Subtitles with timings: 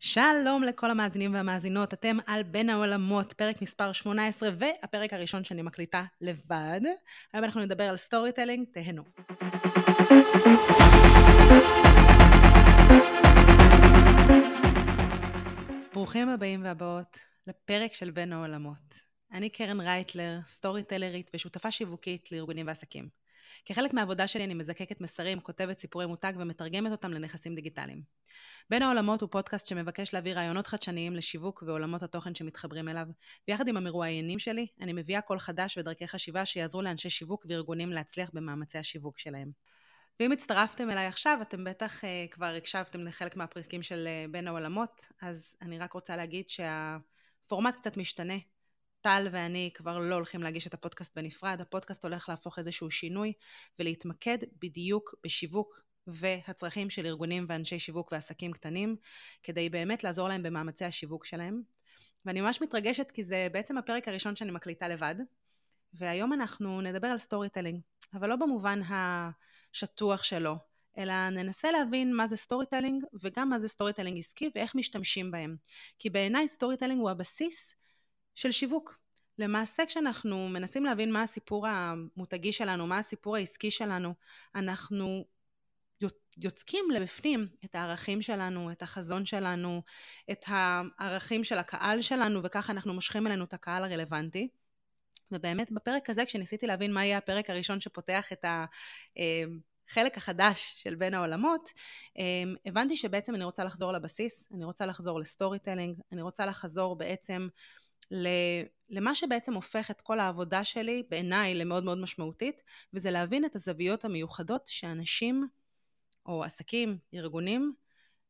[0.00, 6.04] שלום לכל המאזינים והמאזינות, אתם על בין העולמות, פרק מספר 18 והפרק הראשון שאני מקליטה
[6.20, 6.80] לבד.
[7.32, 9.02] היום אנחנו נדבר על storytelling, תהנו.
[15.92, 18.94] ברוכים הבאים והבאות לפרק של בין העולמות.
[19.32, 23.17] אני קרן רייטלר, סטורי טלרית ושותפה שיווקית לארגונים ועסקים.
[23.64, 28.02] כחלק מהעבודה שלי אני מזקקת מסרים, כותבת סיפורי מותג ומתרגמת אותם לנכסים דיגיטליים.
[28.70, 33.06] בין העולמות הוא פודקאסט שמבקש להביא רעיונות חדשניים לשיווק ועולמות התוכן שמתחברים אליו,
[33.48, 38.30] ויחד עם המרואיינים שלי, אני מביאה קול חדש ודרכי חשיבה שיעזרו לאנשי שיווק וארגונים להצליח
[38.32, 39.50] במאמצי השיווק שלהם.
[40.20, 45.08] ואם הצטרפתם אליי עכשיו, אתם בטח uh, כבר הקשבתם לחלק מהפרקים של uh, בין העולמות,
[45.22, 48.34] אז אני רק רוצה להגיד שהפורמט קצת משתנה.
[49.00, 53.32] טל ואני כבר לא הולכים להגיש את הפודקאסט בנפרד, הפודקאסט הולך להפוך איזשהו שינוי
[53.78, 58.96] ולהתמקד בדיוק בשיווק והצרכים של ארגונים ואנשי שיווק ועסקים קטנים,
[59.42, 61.62] כדי באמת לעזור להם במאמצי השיווק שלהם.
[62.24, 65.14] ואני ממש מתרגשת כי זה בעצם הפרק הראשון שאני מקליטה לבד,
[65.94, 67.80] והיום אנחנו נדבר על storytelling,
[68.14, 70.56] אבל לא במובן השטוח שלו,
[70.98, 75.56] אלא ננסה להבין מה זה storytelling וגם מה זה storytelling עסקי ואיך משתמשים בהם.
[75.98, 77.74] כי בעיניי storytelling הוא הבסיס
[78.38, 78.98] של שיווק.
[79.38, 84.14] למעשה כשאנחנו מנסים להבין מה הסיפור המותגי שלנו, מה הסיפור העסקי שלנו,
[84.54, 85.24] אנחנו
[86.36, 89.82] יוצקים לבפנים את הערכים שלנו, את החזון שלנו,
[90.30, 94.48] את הערכים של הקהל שלנו, וככה אנחנו מושכים אלינו את הקהל הרלוונטי.
[95.32, 98.44] ובאמת בפרק הזה, כשניסיתי להבין מה יהיה הפרק הראשון שפותח את
[99.88, 101.70] החלק החדש של בין העולמות,
[102.66, 107.48] הבנתי שבעצם אני רוצה לחזור לבסיס, אני רוצה לחזור ל storytelling, אני רוצה לחזור בעצם
[108.90, 112.62] למה שבעצם הופך את כל העבודה שלי בעיניי למאוד מאוד משמעותית,
[112.94, 115.48] וזה להבין את הזוויות המיוחדות שאנשים
[116.26, 117.74] או עסקים, ארגונים,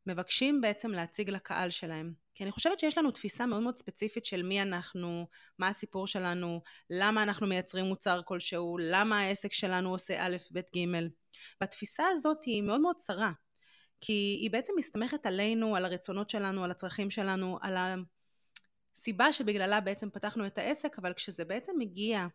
[0.07, 2.13] מבקשים בעצם להציג לקהל שלהם.
[2.35, 5.27] כי אני חושבת שיש לנו תפיסה מאוד מאוד ספציפית של מי אנחנו,
[5.59, 11.09] מה הסיפור שלנו, למה אנחנו מייצרים מוצר כלשהו, למה העסק שלנו עושה א', ב', ג'.
[11.61, 13.33] והתפיסה הזאת היא מאוד מאוד צרה,
[14.01, 17.77] כי היא בעצם מסתמכת עלינו, על הרצונות שלנו, על הצרכים שלנו, על
[18.99, 22.27] הסיבה שבגללה בעצם פתחנו את העסק, אבל כשזה בעצם מגיע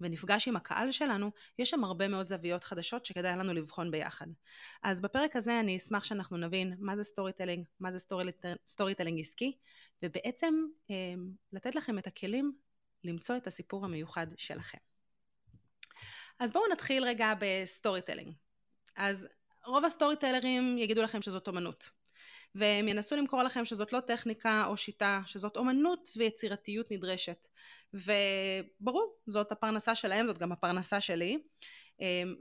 [0.00, 4.26] ונפגש עם הקהל שלנו, יש שם הרבה מאוד זוויות חדשות שכדאי לנו לבחון ביחד.
[4.82, 7.98] אז בפרק הזה אני אשמח שאנחנו נבין מה זה storytelling, מה זה
[8.66, 9.56] storytelling עסקי,
[10.02, 10.54] ובעצם
[10.90, 10.94] אה,
[11.52, 12.52] לתת לכם את הכלים
[13.04, 14.78] למצוא את הסיפור המיוחד שלכם.
[16.38, 18.34] אז בואו נתחיל רגע ב storytelling.
[18.96, 19.28] אז
[19.66, 21.90] רוב הסטורי טלרים יגידו לכם שזאת אומנות.
[22.54, 27.46] והם ינסו למכור לכם שזאת לא טכניקה או שיטה, שזאת אומנות ויצירתיות נדרשת.
[27.94, 31.38] וברור, זאת הפרנסה שלהם, זאת גם הפרנסה שלי.
[32.00, 32.34] אמ,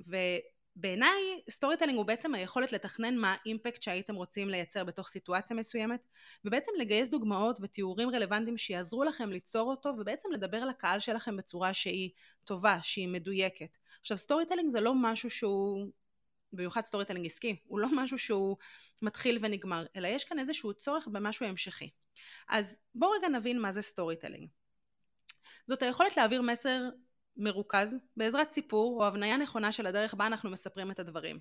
[0.78, 6.08] ובעיניי storytelling הוא בעצם היכולת לתכנן מה ה impact שהייתם רוצים לייצר בתוך סיטואציה מסוימת,
[6.46, 12.10] ובעצם לגייס דוגמאות ותיאורים רלוונטיים שיעזרו לכם ליצור אותו, ובעצם לדבר לקהל שלכם בצורה שהיא
[12.44, 13.78] טובה, שהיא מדויקת.
[14.02, 15.92] עכשיו storytelling זה לא משהו שהוא
[16.54, 18.58] במיוחד storytelling עסקי, הוא לא משהו שהוא
[19.02, 21.90] מתחיל ונגמר, אלא יש כאן איזשהו צורך במשהו המשכי.
[22.50, 24.50] אז בואו רגע נבין מה זה storytelling.
[25.66, 26.90] זאת היכולת להעביר מסר
[27.38, 31.40] מרוכז בעזרת סיפור או הבניה נכונה של הדרך בה אנחנו מספרים את הדברים.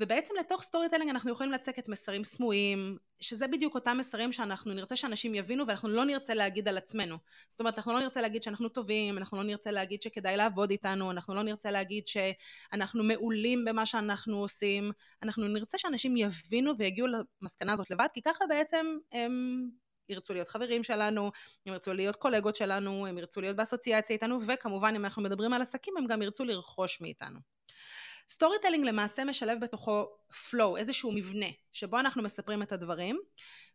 [0.00, 5.34] ובעצם לתוך storytelling אנחנו יכולים לצקת מסרים סמויים, שזה בדיוק אותם מסרים שאנחנו נרצה שאנשים
[5.34, 7.16] יבינו ואנחנו לא נרצה להגיד על עצמנו.
[7.48, 11.10] זאת אומרת, אנחנו לא נרצה להגיד שאנחנו טובים, אנחנו לא נרצה להגיד שכדאי לעבוד איתנו,
[11.10, 17.06] אנחנו לא נרצה להגיד שאנחנו מעולים במה שאנחנו עושים, אנחנו נרצה שאנשים יבינו ויגיעו
[17.42, 19.64] למסקנה הזאת לבד, כי ככה בעצם הם
[20.08, 21.24] ירצו להיות חברים שלנו,
[21.66, 25.62] הם ירצו להיות קולגות שלנו, הם ירצו להיות באסוציאציה איתנו, וכמובן אם אנחנו מדברים על
[25.62, 27.38] עסקים הם גם ירצו לרכוש מאיתנו.
[28.28, 33.18] storytelling למעשה משלב בתוכו flow, איזשהו מבנה, שבו אנחנו מספרים את הדברים,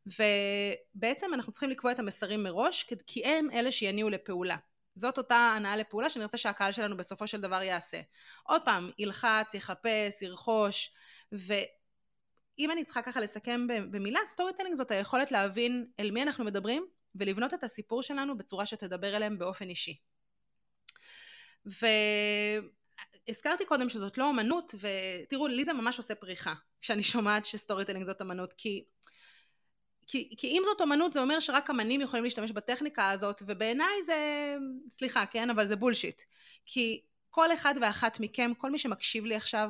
[0.05, 4.57] ובעצם אנחנו צריכים לקבוע את המסרים מראש, כי הם אלה שיניעו לפעולה.
[4.95, 8.01] זאת אותה הנעה לפעולה שאני רוצה שהקהל שלנו בסופו של דבר יעשה.
[8.43, 10.91] עוד פעם, ילחץ, יחפש, ירכוש,
[12.57, 16.85] ואם אני צריכה ככה לסכם במילה, storytelling זאת היכולת להבין אל מי אנחנו מדברים,
[17.15, 19.97] ולבנות את הסיפור שלנו בצורה שתדבר אליהם באופן אישי.
[21.65, 21.85] ו...
[23.27, 28.05] הזכרתי קודם שזאת לא אמנות, ותראו, לי זה ממש עושה פריחה, כשאני שומעת ש storytelling
[28.05, 28.83] זאת אמנות, כי,
[30.07, 34.15] כי, כי אם זאת אמנות זה אומר שרק אמנים יכולים להשתמש בטכניקה הזאת, ובעיניי זה,
[34.89, 36.21] סליחה, כן, אבל זה בולשיט.
[36.65, 39.69] כי כל אחד ואחת מכם, כל מי שמקשיב לי עכשיו,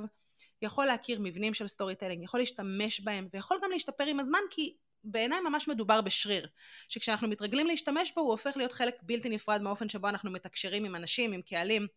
[0.63, 5.39] יכול להכיר מבנים של storytelling, יכול להשתמש בהם, ויכול גם להשתפר עם הזמן, כי בעיניי
[5.39, 6.47] ממש מדובר בשריר,
[6.89, 10.95] שכשאנחנו מתרגלים להשתמש בו הוא הופך להיות חלק בלתי נפרד מהאופן שבו אנחנו מתקשרים עם
[10.95, 11.87] אנשים, עם קהלים,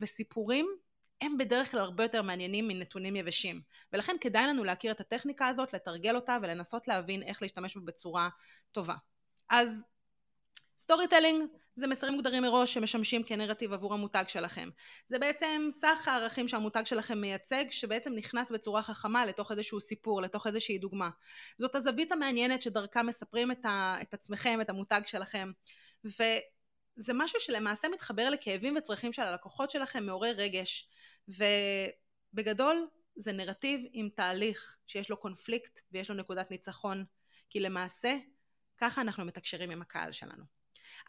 [0.00, 0.66] וסיפורים
[1.20, 3.60] הם בדרך כלל הרבה יותר מעניינים מנתונים יבשים.
[3.92, 8.28] ולכן כדאי לנו להכיר את הטכניקה הזאת, לתרגל אותה ולנסות להבין איך להשתמש בה בצורה
[8.72, 8.94] טובה.
[9.50, 9.84] אז
[10.78, 14.68] storytelling זה מסרים מוגדרים מראש שמשמשים כנרטיב עבור המותג שלכם.
[15.06, 20.46] זה בעצם סך הערכים שהמותג שלכם מייצג, שבעצם נכנס בצורה חכמה לתוך איזשהו סיפור, לתוך
[20.46, 21.10] איזושהי דוגמה.
[21.58, 25.52] זאת הזווית המעניינת שדרכה מספרים את, ה, את עצמכם, את המותג שלכם.
[26.04, 30.88] וזה משהו שלמעשה מתחבר לכאבים וצרכים של הלקוחות שלכם, מעורר רגש.
[31.28, 37.04] ובגדול זה נרטיב עם תהליך שיש לו קונפליקט ויש לו נקודת ניצחון.
[37.50, 38.16] כי למעשה
[38.78, 40.53] ככה אנחנו מתקשרים עם הקהל שלנו.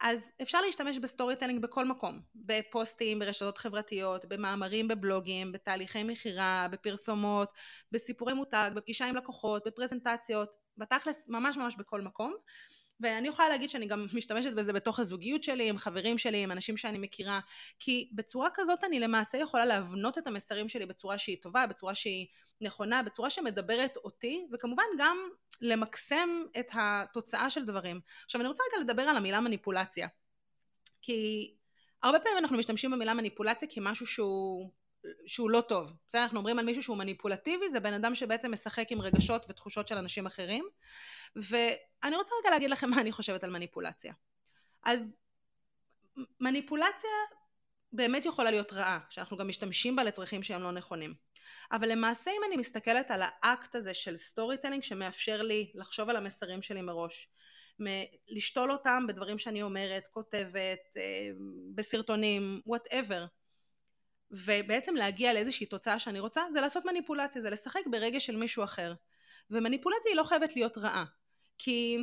[0.00, 7.48] אז אפשר להשתמש ב storytelling בכל מקום, בפוסטים, ברשתות חברתיות, במאמרים בבלוגים, בתהליכי מכירה, בפרסומות,
[7.92, 12.34] בסיפורי מותג, בפגישה עם לקוחות, בפרזנטציות, בתכלס ממש ממש בכל מקום.
[13.00, 16.76] ואני יכולה להגיד שאני גם משתמשת בזה בתוך הזוגיות שלי, עם חברים שלי, עם אנשים
[16.76, 17.40] שאני מכירה,
[17.78, 22.26] כי בצורה כזאת אני למעשה יכולה להבנות את המסרים שלי בצורה שהיא טובה, בצורה שהיא
[22.60, 25.18] נכונה, בצורה שמדברת אותי, וכמובן גם
[25.60, 26.28] למקסם
[26.58, 28.00] את התוצאה של דברים.
[28.24, 30.08] עכשיו אני רוצה רגע לדבר על המילה מניפולציה,
[31.02, 31.50] כי
[32.02, 34.70] הרבה פעמים אנחנו משתמשים במילה מניפולציה כמשהו שהוא
[35.26, 35.92] שהוא לא טוב.
[36.06, 36.22] בסדר?
[36.22, 39.96] אנחנו אומרים על מישהו שהוא מניפולטיבי, זה בן אדם שבעצם משחק עם רגשות ותחושות של
[39.96, 40.68] אנשים אחרים.
[41.36, 44.12] ואני רוצה רגע להגיד לכם מה אני חושבת על מניפולציה.
[44.82, 45.16] אז
[46.40, 47.10] מניפולציה
[47.92, 51.14] באמת יכולה להיות רעה, שאנחנו גם משתמשים בה לצרכים שהם לא נכונים.
[51.72, 56.62] אבל למעשה אם אני מסתכלת על האקט הזה של storytelling שמאפשר לי לחשוב על המסרים
[56.62, 57.28] שלי מראש,
[58.28, 61.30] לשתול אותם בדברים שאני אומרת, כותבת, אה,
[61.74, 63.26] בסרטונים, whatever,
[64.30, 68.94] ובעצם להגיע לאיזושהי תוצאה שאני רוצה, זה לעשות מניפולציה, זה לשחק ברגש של מישהו אחר.
[69.50, 71.04] ומניפולציה היא לא חייבת להיות רעה.
[71.58, 71.98] כי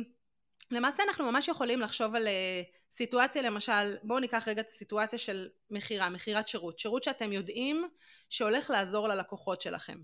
[0.70, 5.48] למעשה אנחנו ממש יכולים לחשוב על אה, סיטואציה למשל, בואו ניקח רגע את הסיטואציה של
[5.70, 7.88] מכירה, מכירת שירות, שירות שאתם יודעים
[8.30, 9.98] שהולך לעזור ללקוחות שלכם.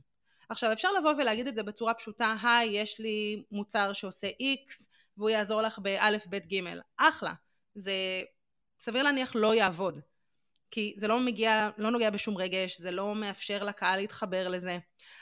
[0.48, 4.86] עכשיו אפשר לבוא ולהגיד את זה בצורה פשוטה, היי יש לי מוצר שעושה X
[5.16, 7.32] והוא יעזור לך באלף בית גימל, אחלה,
[7.74, 7.92] זה
[8.78, 10.00] סביר להניח לא יעבוד,
[10.70, 14.78] כי זה לא מגיע, לא נוגע בשום רגש, זה לא מאפשר לקהל להתחבר לזה.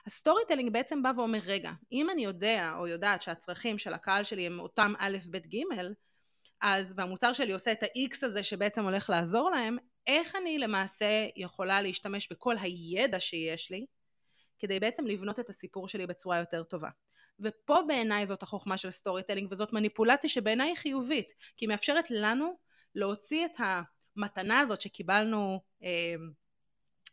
[0.07, 4.47] ה storytelling בעצם בא ואומר, רגע, אם אני יודע או יודעת שהצרכים של הקהל שלי
[4.47, 5.59] הם אותם א', ב', ג',
[6.61, 11.07] אז, והמוצר שלי עושה את ה-X הזה שבעצם הולך לעזור להם, איך אני למעשה
[11.37, 13.87] יכולה להשתמש בכל הידע שיש לי,
[14.59, 16.89] כדי בעצם לבנות את הסיפור שלי בצורה יותר טובה.
[17.41, 22.59] ופה בעיניי זאת החוכמה של storytelling, וזאת מניפולציה שבעיניי היא חיובית, כי היא מאפשרת לנו
[22.95, 23.61] להוציא את
[24.19, 26.15] המתנה הזאת שקיבלנו אה,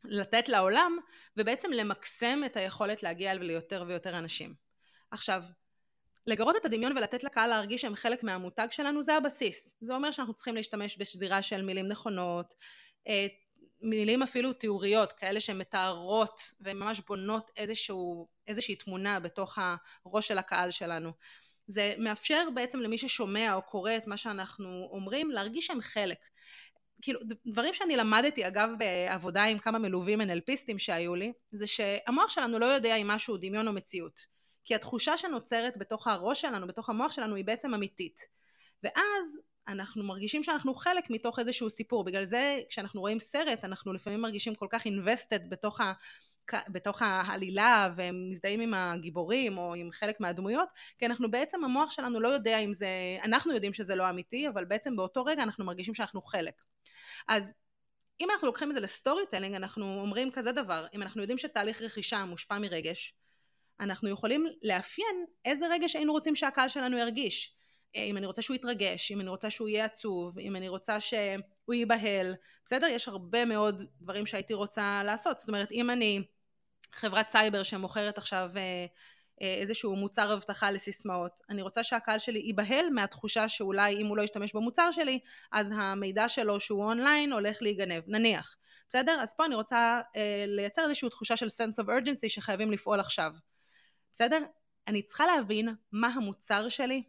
[0.03, 0.97] לתת לעולם,
[1.37, 4.53] ובעצם למקסם את היכולת להגיע ליותר ויותר אנשים.
[5.11, 5.43] עכשיו,
[6.27, 9.75] לגרות את הדמיון ולתת לקהל להרגיש שהם חלק מהמותג שלנו זה הבסיס.
[9.81, 12.53] זה אומר שאנחנו צריכים להשתמש בשדירה של מילים נכונות,
[13.07, 13.27] אה,
[13.81, 19.57] מילים אפילו תיאוריות, כאלה שמתארות וממש בונות איזשהו, איזושהי תמונה בתוך
[20.05, 21.11] הראש של הקהל שלנו.
[21.67, 26.17] זה מאפשר בעצם למי ששומע או קורא את מה שאנחנו אומרים להרגיש שהם חלק.
[27.05, 32.59] כאילו, דברים שאני למדתי, אגב, בעבודה עם כמה מלווים NLPיסטים שהיו לי, זה שהמוח שלנו
[32.59, 34.25] לא יודע אם משהו דמיון או מציאות.
[34.63, 38.21] כי התחושה שנוצרת בתוך הראש שלנו, בתוך המוח שלנו, היא בעצם אמיתית.
[38.83, 42.03] ואז אנחנו מרגישים שאנחנו חלק מתוך איזשהו סיפור.
[42.03, 45.93] בגלל זה, כשאנחנו רואים סרט, אנחנו לפעמים מרגישים כל כך invested בתוך ה...
[46.67, 52.27] בתוך העלילה ומזדהים עם הגיבורים או עם חלק מהדמויות כי אנחנו בעצם המוח שלנו לא
[52.27, 52.87] יודע אם זה
[53.23, 56.53] אנחנו יודעים שזה לא אמיתי אבל בעצם באותו רגע אנחנו מרגישים שאנחנו חלק
[57.27, 57.53] אז
[58.21, 61.81] אם אנחנו לוקחים את זה ל storytelling, אנחנו אומרים כזה דבר, אם אנחנו יודעים שתהליך
[61.81, 63.13] רכישה מושפע מרגש,
[63.79, 67.55] אנחנו יכולים לאפיין איזה רגש היינו רוצים שהקהל שלנו ירגיש.
[67.95, 70.99] אה, אם אני רוצה שהוא יתרגש, אם אני רוצה שהוא יהיה עצוב, אם אני רוצה
[70.99, 72.35] שהוא ייבהל,
[72.65, 72.87] בסדר?
[72.87, 75.39] יש הרבה מאוד דברים שהייתי רוצה לעשות.
[75.39, 76.23] זאת אומרת, אם אני
[76.93, 78.85] חברת סייבר שמוכרת עכשיו אה,
[79.41, 81.41] איזשהו מוצר אבטחה לסיסמאות.
[81.49, 85.19] אני רוצה שהקהל שלי ייבהל מהתחושה שאולי אם הוא לא ישתמש במוצר שלי,
[85.51, 88.55] אז המידע שלו שהוא אונליין הולך להיגנב, נניח.
[88.89, 89.19] בסדר?
[89.21, 93.31] אז פה אני רוצה אה, לייצר איזושהי תחושה של sense of urgency שחייבים לפעול עכשיו.
[94.11, 94.39] בסדר?
[94.87, 97.03] אני צריכה להבין מה המוצר שלי,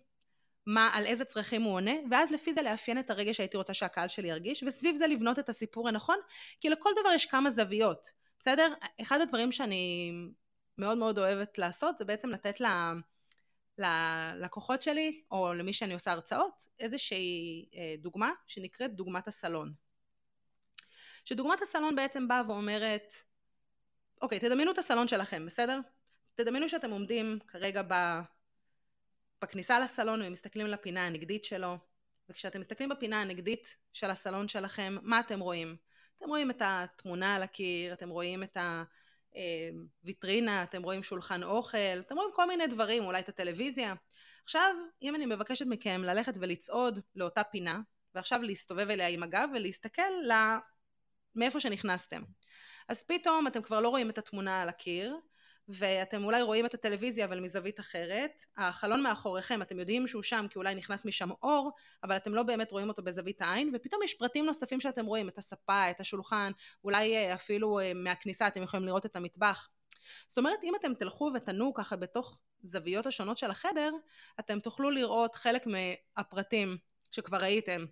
[0.66, 4.09] מה, על איזה צרכים הוא עונה, ואז לפי זה לאפיין את הרגע שהייתי רוצה שהקהל
[4.09, 6.18] שלי ירגיש, וסביב זה לבנות את הסיפור הנכון,
[6.61, 8.75] כי לכל דבר יש כמה זוויות, בסדר?
[9.00, 10.12] אחד הדברים שאני
[10.78, 12.66] מאוד מאוד אוהבת לעשות זה בעצם לתת ל...
[13.78, 19.73] ללקוחות שלי או למי שאני עושה הרצאות איזושהי אה, דוגמה שנקראת דוגמת הסלון.
[21.25, 23.14] שדוגמת הסלון בעצם באה ואומרת
[24.23, 25.80] אוקיי תדמיינו את הסלון שלכם בסדר?
[26.35, 27.95] תדמיינו שאתם עומדים כרגע ב...
[29.42, 31.78] בכניסה לסלון ומסתכלים לפינה הנגדית שלו
[32.28, 35.76] וכשאתם מסתכלים בפינה הנגדית של הסלון שלכם מה אתם רואים?
[36.18, 38.56] אתם רואים את התמונה על הקיר, אתם רואים את
[40.02, 43.95] הוויטרינה, אתם רואים שולחן אוכל, אתם רואים כל מיני דברים, אולי את הטלוויזיה.
[44.45, 47.81] עכשיו, אם אני מבקשת מכם ללכת ולצעוד לאותה פינה,
[48.14, 50.59] ועכשיו להסתובב אליה עם הגב ולהסתכל לה...
[51.35, 52.23] מאיפה שנכנסתם.
[52.88, 55.16] אז פתאום אתם כבר לא רואים את התמונה על הקיר,
[55.68, 60.58] ואתם אולי רואים את הטלוויזיה אבל מזווית אחרת, החלון מאחוריכם אתם יודעים שהוא שם כי
[60.58, 61.73] אולי נכנס משם אור,
[62.04, 65.38] אבל אתם לא באמת רואים אותו בזווית העין, ופתאום יש פרטים נוספים שאתם רואים, את
[65.38, 66.52] הספה, את השולחן,
[66.85, 69.68] אולי אה, אפילו אה, מהכניסה אתם יכולים לראות את המטבח.
[70.26, 73.92] זאת אומרת אם אתם תלכו ותנו ככה בתוך זוויות השונות של החדר,
[74.40, 76.78] אתם תוכלו לראות חלק מהפרטים
[77.11, 77.85] שכבר ראיתם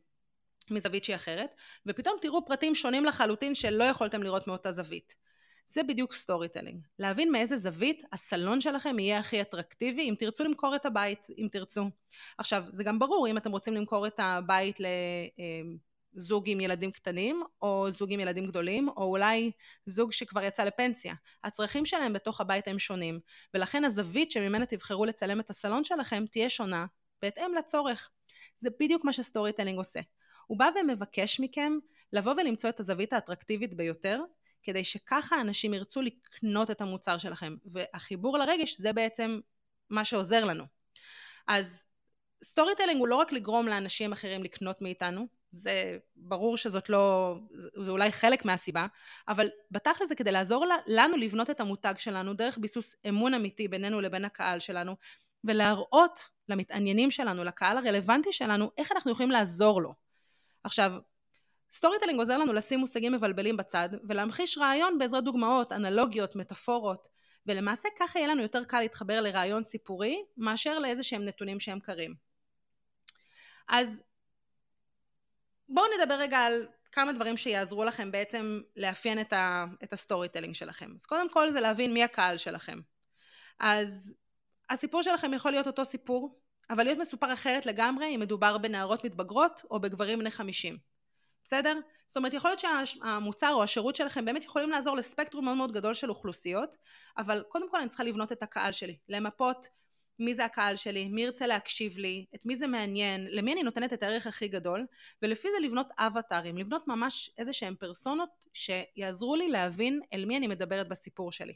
[0.71, 1.55] מזווית שהיא אחרת,
[1.87, 5.24] ופתאום תראו פרטים שונים לחלוטין שלא יכולתם לראות מאותה זווית.
[5.67, 6.85] זה בדיוק storytelling.
[6.99, 11.91] להבין מאיזה זווית הסלון שלכם יהיה הכי אטרקטיבי אם תרצו למכור את הבית, אם תרצו.
[12.39, 14.79] עכשיו, זה גם ברור אם אתם רוצים למכור את הבית
[16.15, 19.51] לזוג עם ילדים קטנים, או זוג עם ילדים גדולים, או אולי
[19.87, 21.15] זוג שכבר יצא לפנסיה.
[21.45, 23.21] הצרכים שלהם בתוך הבית הם שונים,
[23.55, 26.87] ולכן הזווית שממנה תבחרו לצלם את הסלון שלכם תהיה שונה,
[27.23, 28.11] בהתאם לצורך.
[28.59, 30.01] זה בדיוק מה ש storytelling עושה.
[30.47, 31.79] הוא בא ומבקש מכם
[32.13, 34.21] לבוא ולמצוא את הזווית האטרקטיבית ביותר,
[34.65, 37.57] כדי שככה אנשים ירצו לקנות את המוצר שלכם.
[37.65, 39.41] והחיבור לרגש זה בעצם
[39.91, 40.65] מה שעוזר לנו.
[41.47, 41.87] אז
[42.45, 48.13] storytelling הוא לא רק לגרום לאנשים אחרים לקנות מאיתנו, זה ברור שזאת לא, זה אולי
[48.13, 48.87] חלק מהסיבה,
[49.29, 54.01] אבל בתכל'ס זה כדי לעזור לנו לבנות את המותג שלנו דרך ביסוס אמון אמיתי בינינו
[54.01, 54.97] לבין הקהל שלנו,
[55.45, 59.95] ולהראות למתעניינים שלנו, לקהל הרלוונטי שלנו, איך אנחנו יכולים לעזור לו.
[60.65, 60.93] עכשיו,
[61.75, 67.09] storytelling עוזר לנו לשים מושגים מבלבלים בצד ולהמחיש רעיון בעזרת דוגמאות, אנלוגיות, מטאפורות
[67.47, 72.15] ולמעשה ככה יהיה לנו יותר קל להתחבר לרעיון סיפורי מאשר לאיזה שהם נתונים שהם קרים.
[73.69, 74.03] אז
[75.69, 80.55] בואו נדבר רגע על כמה דברים שיעזרו לכם בעצם לאפיין את, ה, את ה storytelling
[80.55, 80.91] שלכם.
[80.95, 82.79] אז קודם כל זה להבין מי הקהל שלכם.
[83.59, 84.15] אז
[84.71, 86.41] הסיפור שלכם יכול להיות אותו סיפור,
[86.71, 90.94] אבל להיות מסופר אחרת לגמרי אם מדובר בנערות מתבגרות או בגברים בני חמישים.
[91.45, 91.81] בסדר?
[92.07, 95.95] זאת אומרת יכול להיות שהמוצר או השירות שלכם באמת יכולים לעזור לספקטרום מאוד מאוד גדול
[95.95, 96.77] של אוכלוסיות
[97.19, 99.69] אבל קודם כל אני צריכה לבנות את הקהל שלי למפות
[100.19, 103.93] מי זה הקהל שלי, מי ירצה להקשיב לי, את מי זה מעניין, למי אני נותנת
[103.93, 104.87] את הערך הכי גדול
[105.23, 110.47] ולפי זה לבנות אבטארים, לבנות ממש איזה שהם פרסונות שיעזרו לי להבין אל מי אני
[110.47, 111.55] מדברת בסיפור שלי.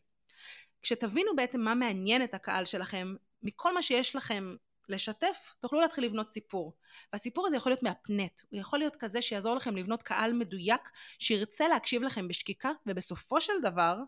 [0.83, 4.55] כשתבינו בעצם מה מעניין את הקהל שלכם מכל מה שיש לכם
[4.89, 6.77] לשתף, תוכלו להתחיל לבנות סיפור.
[7.13, 11.69] והסיפור הזה יכול להיות מהפנט, הוא יכול להיות כזה שיעזור לכם לבנות קהל מדויק, שירצה
[11.69, 13.99] להקשיב לכם בשקיקה, ובסופו של דבר,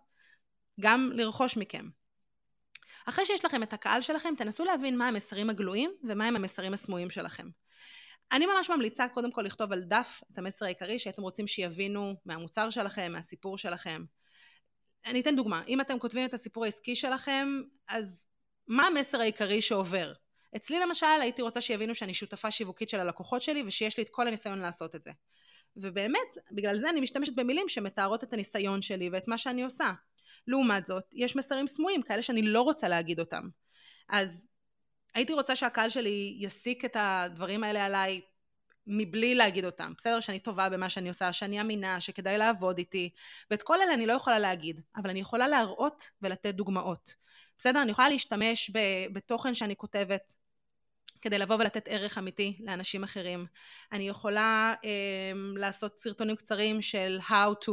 [0.80, 1.88] גם לרכוש מכם.
[3.06, 7.48] אחרי שיש לכם את הקהל שלכם, תנסו להבין מה המסרים הגלויים ומהם המסרים הסמויים שלכם.
[8.32, 12.70] אני ממש ממליצה קודם כל לכתוב על דף את המסר העיקרי שהייתם רוצים שיבינו מהמוצר
[12.70, 14.04] שלכם, מהסיפור שלכם.
[15.06, 17.48] אני אתן דוגמה, אם אתם כותבים את הסיפור העסקי שלכם,
[17.88, 18.26] אז
[18.68, 20.12] מה המסר העיקרי שעובר?
[20.56, 24.28] אצלי למשל הייתי רוצה שיבינו שאני שותפה שיווקית של הלקוחות שלי ושיש לי את כל
[24.28, 25.10] הניסיון לעשות את זה.
[25.76, 29.92] ובאמת, בגלל זה אני משתמשת במילים שמתארות את הניסיון שלי ואת מה שאני עושה.
[30.46, 33.48] לעומת זאת, יש מסרים סמויים, כאלה שאני לא רוצה להגיד אותם.
[34.08, 34.46] אז
[35.14, 38.20] הייתי רוצה שהקהל שלי יסיק את הדברים האלה עליי
[38.86, 39.92] מבלי להגיד אותם.
[39.96, 43.10] בסדר שאני טובה במה שאני עושה, שאני אמינה, שכדאי לעבוד איתי,
[43.50, 47.14] ואת כל אלה אני לא יכולה להגיד, אבל אני יכולה להראות ולתת דוגמאות.
[47.58, 47.82] בסדר?
[47.82, 48.70] אני יכולה להשתמש
[49.12, 50.34] בתוכן שאני כותבת
[51.22, 53.46] כדי לבוא ולתת ערך אמיתי לאנשים אחרים.
[53.92, 57.72] אני יכולה אה, לעשות סרטונים קצרים של how to,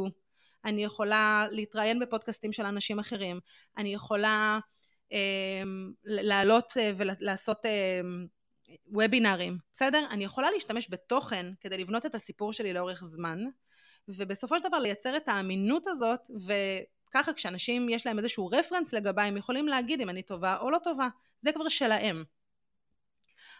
[0.66, 3.39] אני יכולה להתראיין בפודקאסטים של אנשים אחרים,
[3.77, 4.60] אני יכולה
[5.13, 5.63] אה,
[6.04, 8.01] לעלות אה, ולעשות אה,
[8.88, 10.06] וובינארים, בסדר?
[10.10, 13.39] אני יכולה להשתמש בתוכן כדי לבנות את הסיפור שלי לאורך זמן,
[14.08, 16.20] ובסופו של דבר לייצר את האמינות הזאת,
[17.10, 20.77] וככה כשאנשים יש להם איזשהו רפרנס לגביי, הם יכולים להגיד אם אני טובה או לא
[20.84, 21.08] טובה,
[21.42, 22.24] זה כבר שלהם.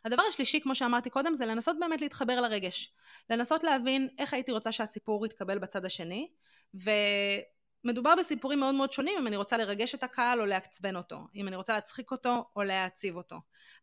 [0.05, 2.93] הדבר השלישי, כמו שאמרתי קודם, זה לנסות באמת להתחבר לרגש.
[3.29, 6.29] לנסות להבין איך הייתי רוצה שהסיפור יתקבל בצד השני,
[6.74, 11.48] ומדובר בסיפורים מאוד מאוד שונים אם אני רוצה לרגש את הקהל או לעצבן אותו, אם
[11.48, 13.36] אני רוצה להצחיק אותו או להעציב אותו.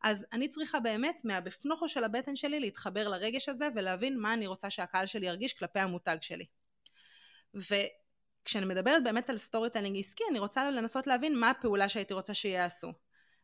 [0.02, 4.70] אז אני צריכה באמת מהבפנוכו של הבטן שלי להתחבר לרגש הזה ולהבין מה אני רוצה
[4.70, 6.46] שהקהל שלי ירגיש כלפי המותג שלי.
[7.54, 12.92] וכשאני מדברת באמת על storytelling עסקי, אני רוצה לנסות להבין מה הפעולה שהייתי רוצה שיעשו.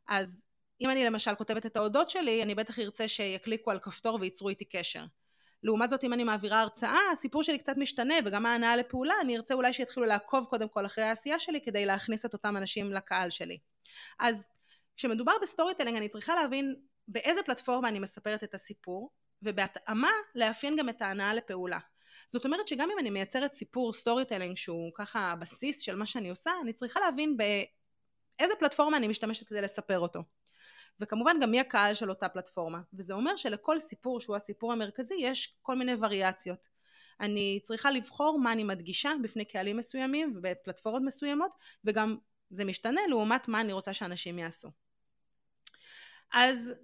[0.08, 0.44] אז
[0.80, 4.64] אם אני למשל כותבת את האודות שלי, אני בטח ארצה שיקליקו על כפתור וייצרו איתי
[4.64, 5.04] קשר.
[5.62, 9.54] לעומת זאת אם אני מעבירה הרצאה, הסיפור שלי קצת משתנה וגם ההנעה לפעולה, אני ארצה
[9.54, 13.58] אולי שיתחילו לעקוב קודם כל אחרי העשייה שלי כדי להכניס את אותם אנשים לקהל שלי.
[14.18, 14.46] אז
[14.96, 16.76] כשמדובר ב storytelling אני צריכה להבין
[17.08, 19.10] באיזה פלטפורמה אני מספרת את הסיפור
[19.42, 21.78] ובהתאמה לאפיין גם את ההנעה לפעולה.
[22.28, 26.50] זאת אומרת שגם אם אני מייצרת סיפור storytelling שהוא ככה הבסיס של מה שאני עושה,
[26.62, 30.20] אני צריכה להבין באיזה פלטפורמה אני משתמשת כדי לספר אותו.
[31.00, 32.80] וכמובן גם מי הקהל של אותה פלטפורמה.
[32.94, 36.68] וזה אומר שלכל סיפור שהוא הסיפור המרכזי יש כל מיני וריאציות.
[37.20, 41.50] אני צריכה לבחור מה אני מדגישה בפני קהלים מסוימים ובפלטפורמות מסוימות
[41.84, 42.16] וגם
[42.50, 44.68] זה משתנה לעומת מה אני רוצה שאנשים יעשו.
[46.32, 46.74] אז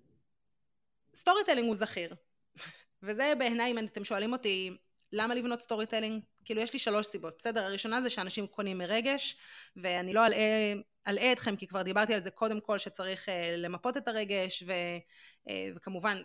[1.15, 2.15] storytelling הוא זכיר
[3.03, 4.77] וזה בעיניי אם אתם שואלים אותי
[5.13, 9.37] למה לבנות storytelling כאילו יש לי שלוש סיבות בסדר הראשונה זה שאנשים קונים מרגש
[9.77, 10.75] ואני לא אלאה,
[11.09, 14.73] אלאה אתכם כי כבר דיברתי על זה קודם כל שצריך uh, למפות את הרגש ו,
[14.73, 16.23] uh, וכמובן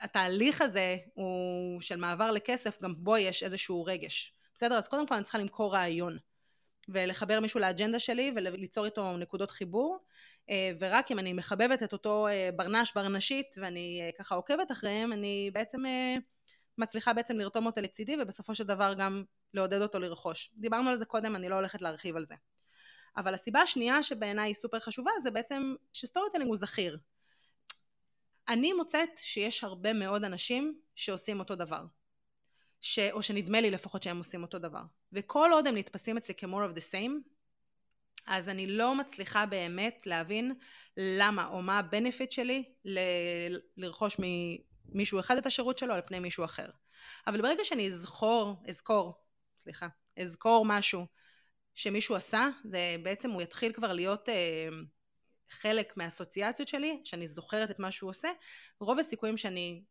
[0.00, 4.34] התהליך הזה הוא של מעבר לכסף, גם בו יש איזשהו רגש.
[4.54, 4.74] בסדר?
[4.74, 6.18] אז קודם כל אני צריכה למכור רעיון
[6.88, 9.98] ולחבר מישהו לאג'נדה שלי וליצור איתו נקודות חיבור
[10.50, 15.12] אה, ורק אם אני מחבבת את אותו אה, ברנש ברנשית ואני אה, ככה עוקבת אחריהם
[15.12, 15.82] אני בעצם
[16.78, 20.52] מצליחה בעצם לרתום אותו לצידי ובסופו של דבר גם לעודד אותו לרכוש.
[20.56, 22.34] דיברנו על זה קודם, אני לא הולכת להרחיב על זה.
[23.16, 26.98] אבל הסיבה השנייה שבעיניי היא סופר חשובה זה בעצם ש storytelling הוא זכיר.
[28.48, 31.84] אני מוצאת שיש הרבה מאוד אנשים שעושים אותו דבר.
[32.80, 32.98] ש...
[32.98, 34.82] או שנדמה לי לפחות שהם עושים אותו דבר.
[35.12, 37.28] וכל עוד הם נתפסים אצלי כ-more of the same,
[38.26, 40.54] אז אני לא מצליחה באמת להבין
[40.96, 42.98] למה או מה ה-benefit שלי ל...
[43.76, 46.66] לרכוש ממישהו אחד את השירות שלו על פני מישהו אחר.
[47.26, 49.14] אבל ברגע שאני אזכור, אזכור,
[49.58, 51.06] סליחה, אזכור משהו
[51.74, 54.68] שמישהו עשה, זה בעצם הוא יתחיל כבר להיות אה,
[55.50, 58.28] חלק מהאסוציאציות שלי, שאני זוכרת את מה שהוא עושה,
[58.80, 59.82] רוב הסיכויים שאני,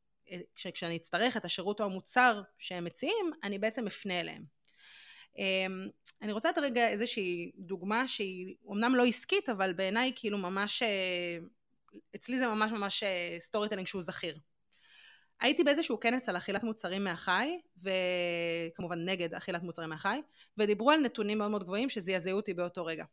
[0.56, 4.44] כשאני אצטרך את השירות או המוצר שהם מציעים, אני בעצם אפנה אליהם.
[5.38, 5.88] אמ,
[6.22, 11.38] אני רוצה לתת רגע איזושהי דוגמה שהיא אמנם לא עסקית, אבל בעיניי כאילו ממש, אה,
[12.16, 13.04] אצלי זה ממש ממש
[13.40, 14.38] story אה, telling שהוא זכיר.
[15.42, 20.22] הייתי באיזשהו כנס על אכילת מוצרים מהחי, וכמובן נגד אכילת מוצרים מהחי,
[20.58, 23.06] ודיברו על נתונים מאוד מאוד גבוהים שזעזעו אותי באותו רגע.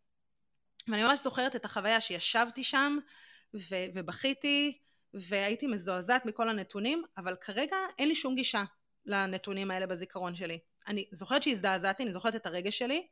[0.88, 2.99] ואני ממש זוכרת את החוויה שישבתי שם
[3.54, 4.78] ו- ובכיתי
[5.14, 8.64] והייתי מזועזעת מכל הנתונים, אבל כרגע אין לי שום גישה
[9.06, 10.58] לנתונים האלה בזיכרון שלי.
[10.88, 13.06] אני זוכרת שהזדעזעתי, אני זוכרת את הרגש שלי,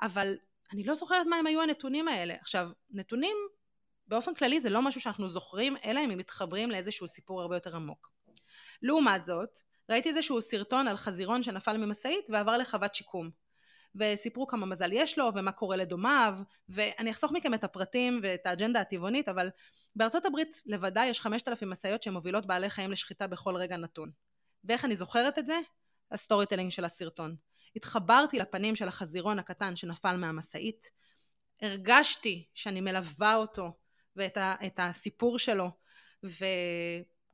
[0.00, 0.36] אבל
[0.72, 2.34] אני לא זוכרת מה הם היו הנתונים האלה.
[2.34, 3.36] עכשיו, נתונים
[4.06, 7.76] באופן כללי זה לא משהו שאנחנו זוכרים, אלא אם הם מתחברים לאיזשהו סיפור הרבה יותר
[7.76, 8.12] עמוק.
[8.82, 9.58] לעומת זאת,
[9.90, 13.30] ראיתי איזשהו סרטון על חזירון שנפל ממשאית ועבר לחוות שיקום.
[13.94, 18.80] וסיפרו כמה מזל יש לו ומה קורה לדומיו ואני אחסוך מכם את הפרטים ואת האג'נדה
[18.80, 19.50] הטבעונית אבל
[19.96, 24.10] בארצות הברית לבדה יש 5,000 משאיות שמובילות בעלי חיים לשחיטה בכל רגע נתון
[24.64, 25.56] ואיך אני זוכרת את זה?
[26.10, 27.36] ה storytelling של הסרטון
[27.76, 30.90] התחברתי לפנים של החזירון הקטן שנפל מהמשאית
[31.62, 33.72] הרגשתי שאני מלווה אותו
[34.16, 35.70] ואת ה, הסיפור שלו
[36.24, 36.44] ו...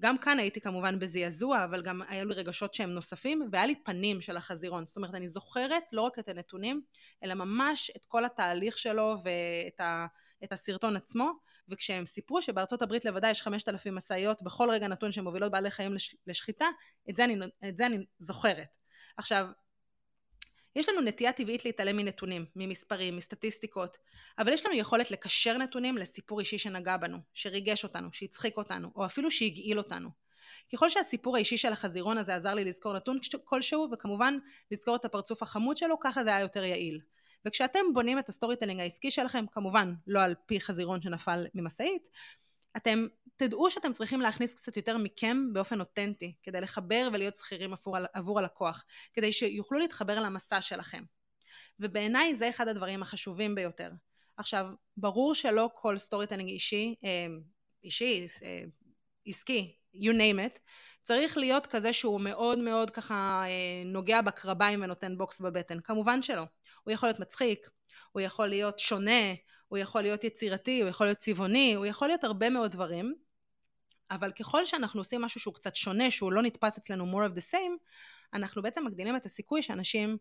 [0.02, 4.20] גם כאן הייתי כמובן בזעזוע, אבל גם היו לי רגשות שהם נוספים, והיה לי פנים
[4.20, 4.86] של החזירון.
[4.86, 6.82] זאת אומרת, אני זוכרת לא רק את הנתונים,
[7.24, 10.06] אלא ממש את כל התהליך שלו ואת ה,
[10.44, 11.30] את הסרטון עצמו,
[11.68, 16.16] וכשהם סיפרו שבארצות הברית לבדה יש 5,000 משאיות בכל רגע נתון שמובילות בעלי חיים לש,
[16.26, 16.66] לשחיטה,
[17.10, 17.36] את זה, אני,
[17.68, 18.68] את זה אני זוכרת.
[19.16, 19.46] עכשיו,
[20.76, 23.96] יש לנו נטייה טבעית להתעלם מנתונים, ממספרים, מסטטיסטיקות,
[24.38, 29.04] אבל יש לנו יכולת לקשר נתונים לסיפור אישי שנגע בנו, שריגש אותנו, שהצחיק אותנו, או
[29.04, 30.08] אפילו שהגעיל אותנו.
[30.72, 34.38] ככל שהסיפור האישי של החזירון הזה עזר לי לזכור נתון כלשהו, וכמובן
[34.70, 37.00] לזכור את הפרצוף החמוד שלו, ככה זה היה יותר יעיל.
[37.44, 42.02] וכשאתם בונים את ה storytelling העסקי שלכם, כמובן לא על פי חזירון שנפל ממשאית,
[42.78, 47.96] אתם תדעו שאתם צריכים להכניס קצת יותר מכם באופן אותנטי, כדי לחבר ולהיות זכירים עבור,
[48.12, 51.02] עבור הלקוח, כדי שיוכלו להתחבר למסע שלכם.
[51.80, 53.90] ובעיניי זה אחד הדברים החשובים ביותר.
[54.36, 57.26] עכשיו, ברור שלא כל storytelling אישי, אה,
[57.84, 58.60] אישי, אה,
[59.26, 60.58] עסקי, you name it,
[61.02, 65.80] צריך להיות כזה שהוא מאוד מאוד ככה אה, נוגע בקרביים ונותן בוקס בבטן.
[65.80, 66.42] כמובן שלא.
[66.84, 67.70] הוא יכול להיות מצחיק,
[68.12, 69.34] הוא יכול להיות שונה,
[69.68, 73.14] הוא יכול להיות יצירתי, הוא יכול להיות צבעוני, הוא יכול להיות הרבה מאוד דברים,
[74.10, 77.52] אבל ככל שאנחנו עושים משהו שהוא קצת שונה, שהוא לא נתפס אצלנו more of the
[77.52, 77.84] same,
[78.34, 80.18] אנחנו בעצם מגדילים את הסיכוי שאנשים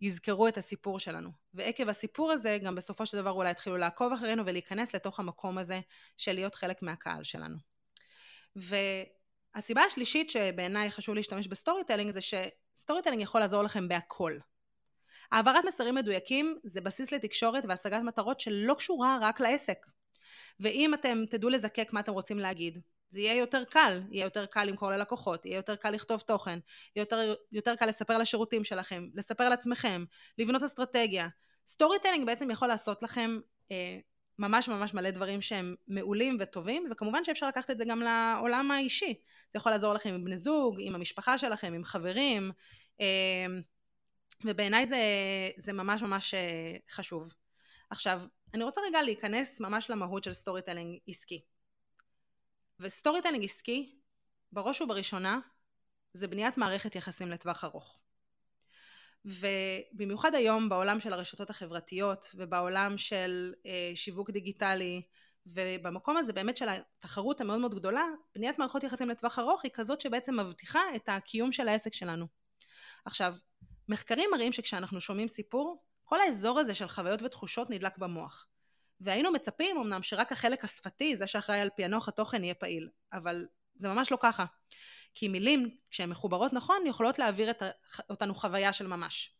[0.00, 1.30] יזכרו את הסיפור שלנו.
[1.54, 5.80] ועקב הסיפור הזה, גם בסופו של דבר אולי יתחילו לעקוב אחרינו ולהיכנס לתוך המקום הזה
[6.16, 7.56] של להיות חלק מהקהל שלנו.
[8.56, 14.38] והסיבה השלישית שבעיניי חשוב להשתמש ב storytelling זה ש storytelling יכול לעזור לכם בהכל.
[15.32, 19.86] העברת מסרים מדויקים זה בסיס לתקשורת והשגת מטרות שלא קשורה רק לעסק.
[20.60, 22.78] ואם אתם תדעו לזקק מה אתם רוצים להגיד,
[23.10, 26.58] זה יהיה יותר קל, יהיה יותר קל למכור ללקוחות, יהיה יותר קל לכתוב תוכן,
[26.96, 30.04] יהיה יותר, יותר קל לספר על השירותים שלכם, לספר על עצמכם,
[30.38, 31.28] לבנות אסטרטגיה.
[31.66, 33.38] storytelling בעצם יכול לעשות לכם
[33.70, 33.98] אה,
[34.38, 39.14] ממש ממש מלא דברים שהם מעולים וטובים, וכמובן שאפשר לקחת את זה גם לעולם האישי.
[39.52, 42.52] זה יכול לעזור לכם עם בני זוג, עם המשפחה שלכם, עם חברים,
[43.00, 43.06] אמ,
[44.44, 44.98] ובעיניי זה,
[45.56, 47.34] זה ממש ממש אה, חשוב.
[47.90, 48.22] עכשיו,
[48.54, 51.42] אני רוצה רגע להיכנס ממש למהות של storytelling עסקי.
[52.80, 53.98] ו storytelling עסקי,
[54.52, 55.40] בראש ובראשונה,
[56.12, 57.98] זה בניית מערכת יחסים לטווח ארוך.
[59.24, 65.02] ובמיוחד היום בעולם של הרשתות החברתיות ובעולם של אה, שיווק דיגיטלי
[65.46, 70.00] ובמקום הזה באמת של התחרות המאוד מאוד גדולה, בניית מערכות יחסים לטווח ארוך היא כזאת
[70.00, 72.26] שבעצם מבטיחה את הקיום של העסק שלנו.
[73.04, 73.34] עכשיו,
[73.88, 78.46] מחקרים מראים שכשאנחנו שומעים סיפור, כל האזור הזה של חוויות ותחושות נדלק במוח.
[79.00, 83.88] והיינו מצפים אמנם שרק החלק השפתי, זה שאחראי על פענוח התוכן, יהיה פעיל, אבל זה
[83.88, 84.44] ממש לא ככה.
[85.14, 87.62] כי מילים, כשהן מחוברות נכון, יכולות להעביר את
[88.10, 89.34] אותנו חוויה של ממש.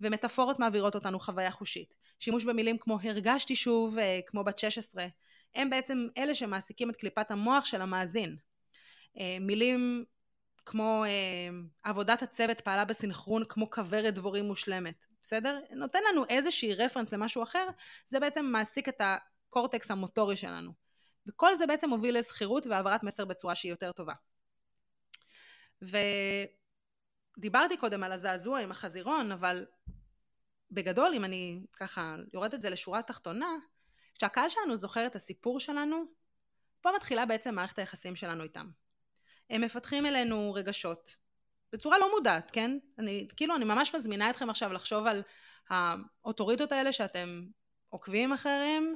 [0.00, 1.96] ומטאפורות מעבירות אותנו חוויה חושית.
[2.18, 5.06] שימוש במילים כמו הרגשתי שוב, אה, כמו בת 16,
[5.54, 8.36] הם בעצם אלה שמעסיקים את קליפת המוח של המאזין.
[9.18, 10.04] אה, מילים
[10.66, 11.10] כמו אה,
[11.82, 15.60] עבודת הצוות פעלה בסנכרון כמו כוורת דבורים מושלמת, בסדר?
[15.70, 17.68] נותן לנו איזושהי רפרנס למשהו אחר,
[18.06, 20.72] זה בעצם מעסיק את הקורטקס המוטורי שלנו.
[21.26, 24.12] וכל זה בעצם מוביל לזכירות והעברת מסר בצורה שהיא יותר טובה.
[27.36, 29.66] ודיברתי קודם על הזעזוע עם החזירון, אבל
[30.70, 33.48] בגדול, אם אני ככה יורדת את זה לשורה התחתונה,
[34.14, 36.04] כשהקהל שלנו זוכר את הסיפור שלנו,
[36.80, 38.70] פה מתחילה בעצם מערכת היחסים שלנו איתם.
[39.50, 41.16] הם מפתחים אלינו רגשות,
[41.72, 42.78] בצורה לא מודעת, כן?
[42.98, 45.22] אני, כאילו, אני ממש מזמינה אתכם עכשיו לחשוב על
[45.68, 47.46] האוטוריטות האלה שאתם
[47.88, 48.94] עוקבים אחריהם,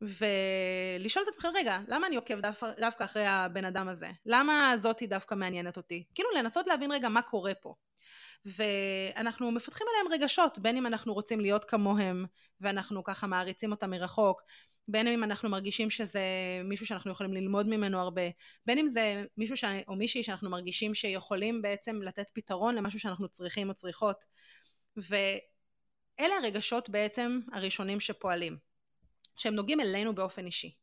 [0.00, 2.48] ולשאול את עצמכם, רגע, למה אני עוקב דו,
[2.80, 4.10] דווקא אחרי הבן אדם הזה?
[4.26, 6.04] למה זאתי דווקא מעניינת אותי?
[6.14, 7.74] כאילו לנסות להבין רגע מה קורה פה.
[8.44, 12.26] ואנחנו מפתחים עליהם רגשות, בין אם אנחנו רוצים להיות כמוהם,
[12.60, 14.42] ואנחנו ככה מעריצים אותם מרחוק,
[14.88, 16.20] בין אם אנחנו מרגישים שזה
[16.64, 18.22] מישהו שאנחנו יכולים ללמוד ממנו הרבה,
[18.66, 19.64] בין אם זה מישהו ש...
[19.88, 24.24] או מישהי שאנחנו מרגישים שיכולים בעצם לתת פתרון למשהו שאנחנו צריכים או צריכות.
[24.96, 28.56] ואלה הרגשות בעצם הראשונים שפועלים.
[29.36, 30.74] שהם נוגעים אלינו באופן אישי.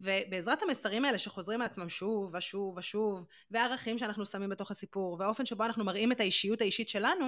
[0.00, 5.46] ובעזרת המסרים האלה שחוזרים על עצמם שוב ושוב ושוב, והערכים שאנחנו שמים בתוך הסיפור, והאופן
[5.46, 7.26] שבו אנחנו מראים את האישיות האישית שלנו,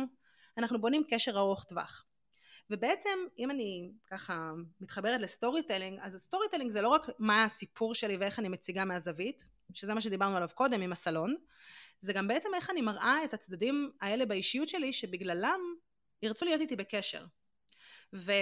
[0.58, 2.04] אנחנו בונים קשר ארוך טווח.
[2.70, 7.94] ובעצם אם אני ככה מתחברת ל storytelling, אז ה storytelling זה לא רק מה הסיפור
[7.94, 11.36] שלי ואיך אני מציגה מהזווית, שזה מה שדיברנו עליו קודם עם הסלון,
[12.00, 15.60] זה גם בעצם איך אני מראה את הצדדים האלה באישיות שלי שבגללם
[16.22, 17.24] ירצו להיות איתי בקשר.
[18.12, 18.32] ו...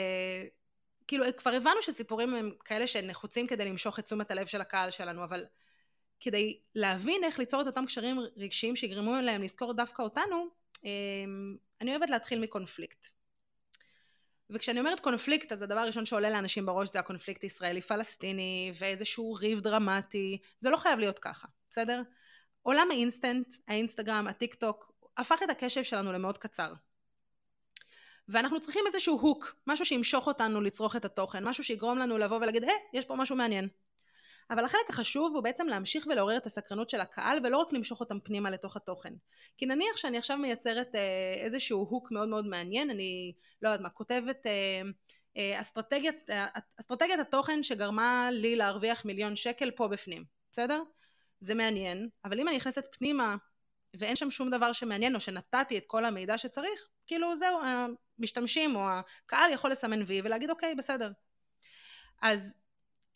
[1.07, 5.25] כאילו כבר הבנו שסיפורים הם כאלה שנחוצים כדי למשוך את תשומת הלב של הקהל שלנו,
[5.25, 5.45] אבל
[6.21, 10.47] כדי להבין איך ליצור את אותם קשרים רגשיים שיגרמו להם לזכור דווקא אותנו,
[10.85, 13.07] אמ, אני אוהבת להתחיל מקונפליקט.
[14.51, 20.39] וכשאני אומרת קונפליקט, אז הדבר הראשון שעולה לאנשים בראש זה הקונפליקט ישראלי-פלסטיני, ואיזשהו ריב דרמטי,
[20.59, 22.03] זה לא חייב להיות ככה, בסדר?
[22.63, 26.73] עולם האינסטנט, האינסטגרם, הטיק טוק, הפך את הקשב שלנו למאוד קצר.
[28.29, 32.65] ואנחנו צריכים איזשהו hook, משהו שימשוך אותנו לצרוך את התוכן, משהו שיגרום לנו לבוא ולהגיד,
[32.65, 33.69] היי, יש פה משהו מעניין.
[34.51, 38.21] אבל החלק החשוב הוא בעצם להמשיך ולעורר את הסקרנות של הקהל ולא רק למשוך אותם
[38.21, 39.15] פנימה לתוך התוכן.
[39.59, 43.91] כי נניח שאני עכשיו מייצרת אה, איזשהו הוק מאוד מאוד מעניין, אני לא יודעת מה,
[43.91, 44.53] כותבת אה,
[45.37, 46.47] אה, אסטרטגיית, אה,
[46.81, 50.83] אסטרטגיית התוכן שגרמה לי להרוויח מיליון שקל פה בפנים, בסדר?
[51.41, 53.37] זה מעניין, אבל אם אני נכנסת פנימה
[53.99, 57.59] ואין שם שום דבר שמעניין או שנתתי את כל המידע שצריך, כאילו זהו,
[58.19, 58.89] המשתמשים או
[59.27, 61.11] הקהל יכול לסמן וי ולהגיד אוקיי בסדר.
[62.23, 62.57] אז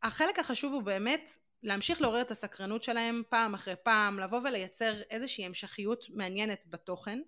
[0.02, 1.30] החלק החשוב הוא באמת
[1.62, 7.20] להמשיך לעורר את הסקרנות שלהם פעם אחרי פעם, לבוא ולייצר איזושהי המשכיות מעניינת בתוכן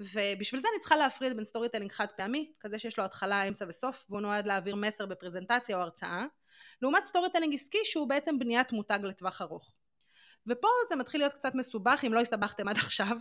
[0.00, 4.04] ובשביל זה אני צריכה להפריד בין storytelling חד פעמי, כזה שיש לו התחלה, אמצע וסוף,
[4.08, 6.24] והוא נועד להעביר מסר בפרזנטציה או הרצאה,
[6.82, 9.74] לעומת storytelling עסקי שהוא בעצם בניית מותג לטווח ארוך.
[10.46, 13.18] ופה זה מתחיל להיות קצת מסובך אם לא הסתבכתם עד עכשיו,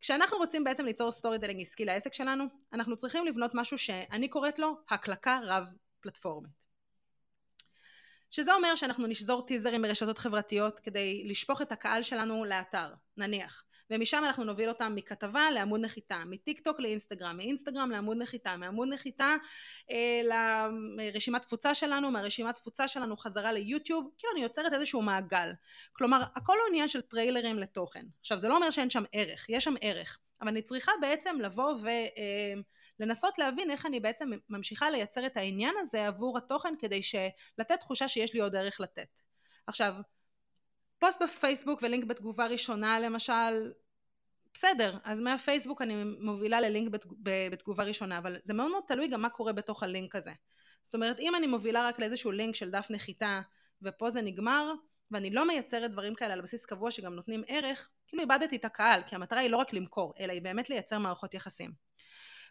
[0.00, 4.76] כשאנחנו רוצים בעצם ליצור storytelling עסקי לעסק שלנו, אנחנו צריכים לבנות משהו שאני קוראת לו
[4.88, 6.65] הקלקה רב פלטפורמית.
[8.30, 13.66] שזה אומר שאנחנו נשזור טיזרים ברשתות חברתיות כדי לשפוך את הקהל שלנו לאתר, נניח.
[13.90, 19.34] ומשם אנחנו נוביל אותם מכתבה לעמוד נחיתה, מטיק טוק לאינסטגרם, מאינסטגרם לעמוד נחיתה, מעמוד נחיתה
[19.90, 20.20] אה,
[21.12, 25.52] לרשימת תפוצה שלנו, מהרשימת תפוצה שלנו חזרה ליוטיוב, כאילו אני יוצרת איזשהו מעגל.
[25.92, 28.04] כלומר, הכל הוא עניין של טריילרים לתוכן.
[28.20, 31.70] עכשיו, זה לא אומר שאין שם ערך, יש שם ערך, אבל אני צריכה בעצם לבוא
[31.72, 32.60] ולנסות אה,
[33.38, 37.00] להבין איך אני בעצם ממשיכה לייצר את העניין הזה עבור התוכן כדי
[37.58, 39.22] לתת תחושה שיש לי עוד ערך לתת.
[39.66, 39.94] עכשיו,
[40.98, 43.72] פוסט בפייסבוק ולינק בתגובה ראשונה למשל,
[44.54, 46.88] בסדר, אז מהפייסבוק אני מובילה ללינק
[47.22, 50.32] בתגובה ראשונה, אבל זה מאוד מאוד תלוי גם מה קורה בתוך הלינק הזה.
[50.82, 53.40] זאת אומרת, אם אני מובילה רק לאיזשהו לינק של דף נחיתה,
[53.82, 54.72] ופה זה נגמר,
[55.10, 59.02] ואני לא מייצרת דברים כאלה על בסיס קבוע שגם נותנים ערך, כאילו איבדתי את הקהל,
[59.06, 61.85] כי המטרה היא לא רק למכור, אלא היא באמת לייצר מערכות יחסים.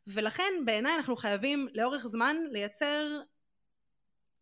[0.07, 3.21] ולכן בעיניי אנחנו חייבים לאורך זמן לייצר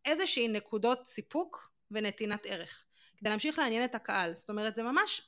[0.06, 2.84] איזושהי נקודות סיפוק ונתינת ערך,
[3.17, 4.36] כדי להמשיך לעניין את הקהל.
[4.36, 5.21] זאת אומרת, זה ממש,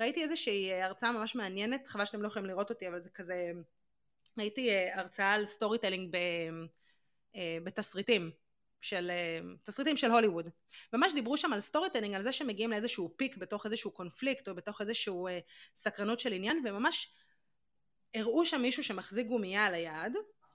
[0.00, 3.50] ראיתי איזושהי הרצאה ממש מעניינת, חבל שאתם לא יכולים לראות אותי, אבל זה כזה,
[4.38, 6.16] ראיתי אה, הרצאה על storytelling
[7.36, 8.30] אה, בתסריטים,
[8.80, 10.48] של אה, תסריטים של הוליווד.
[10.92, 14.80] ממש דיברו שם על storytelling, על זה שמגיעים לאיזשהו peak בתוך איזשהו קונפליקט או בתוך
[14.80, 15.28] איזשהו
[15.76, 17.14] סקרנות של עניין, וממש
[18.14, 20.12] הראו שם מישהו שמחזיק גומייה על היד,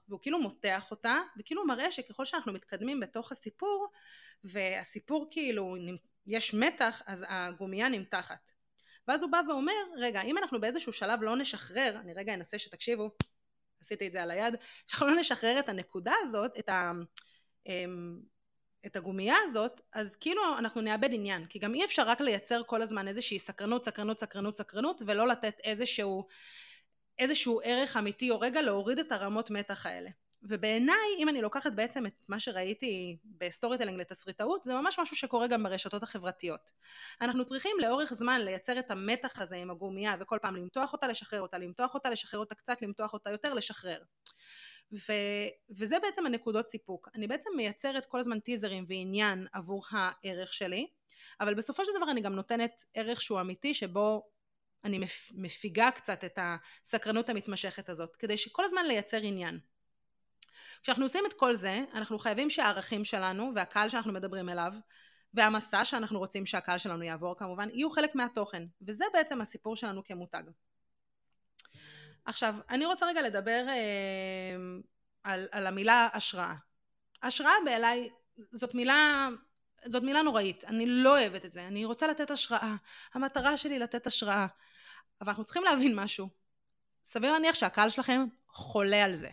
[0.08, 3.88] והוא כאילו מותח אותה, וכאילו מראה שככל שאנחנו מתקדמים בתוך הסיפור,
[4.44, 5.76] והסיפור כאילו,
[6.26, 8.52] יש מתח, אז הגומייה נמתחת.
[9.08, 13.10] ואז הוא בא ואומר, רגע, אם אנחנו באיזשהו שלב לא נשחרר, אני רגע אנסה שתקשיבו,
[13.80, 14.54] עשיתי את זה על היד,
[14.86, 16.92] שאנחנו לא נשחרר את הנקודה הזאת, את, ה,
[17.66, 18.20] אמ,
[18.86, 22.82] את הגומייה הזאת, אז כאילו אנחנו נאבד עניין, כי גם אי אפשר רק לייצר כל
[22.82, 26.26] הזמן איזושהי סקרנות, סקרנות, סקרנות, סקרנות, ולא לתת איזשהו,
[27.18, 30.10] איזשהו ערך אמיתי, או רגע להוריד את הרמות מתח האלה.
[30.42, 35.46] ובעיניי, אם אני לוקחת בעצם את מה שראיתי ב storytelling לתסריטאות, זה ממש משהו שקורה
[35.46, 36.72] גם ברשתות החברתיות.
[37.20, 41.40] אנחנו צריכים לאורך זמן לייצר את המתח הזה עם הגומייה, וכל פעם למתוח אותה, לשחרר
[41.40, 44.02] אותה, למתוח אותה, לשחרר אותה קצת, למתוח אותה יותר, לשחרר.
[44.92, 45.12] ו,
[45.70, 47.08] וזה בעצם הנקודות סיפוק.
[47.14, 50.86] אני בעצם מייצרת כל הזמן טיזרים ועניין עבור הערך שלי,
[51.40, 54.26] אבל בסופו של דבר אני גם נותנת ערך שהוא אמיתי, שבו
[54.86, 55.00] אני
[55.34, 59.58] מפיגה קצת את הסקרנות המתמשכת הזאת, כדי שכל הזמן לייצר עניין.
[60.82, 64.72] כשאנחנו עושים את כל זה, אנחנו חייבים שהערכים שלנו והקהל שאנחנו מדברים אליו
[65.34, 70.42] והמסע שאנחנו רוצים שהקהל שלנו יעבור כמובן, יהיו חלק מהתוכן, וזה בעצם הסיפור שלנו כמותג.
[72.24, 73.74] עכשיו, אני רוצה רגע לדבר אה,
[75.22, 76.54] על, על המילה השראה.
[77.22, 78.10] השראה בעיניי
[78.52, 79.28] זאת מילה,
[79.84, 82.74] זאת מילה נוראית, אני לא אוהבת את זה, אני רוצה לתת השראה,
[83.14, 84.46] המטרה שלי לתת השראה,
[85.20, 86.28] אבל אנחנו צריכים להבין משהו,
[87.04, 89.30] סביר להניח שהקהל שלכם חולה על זה.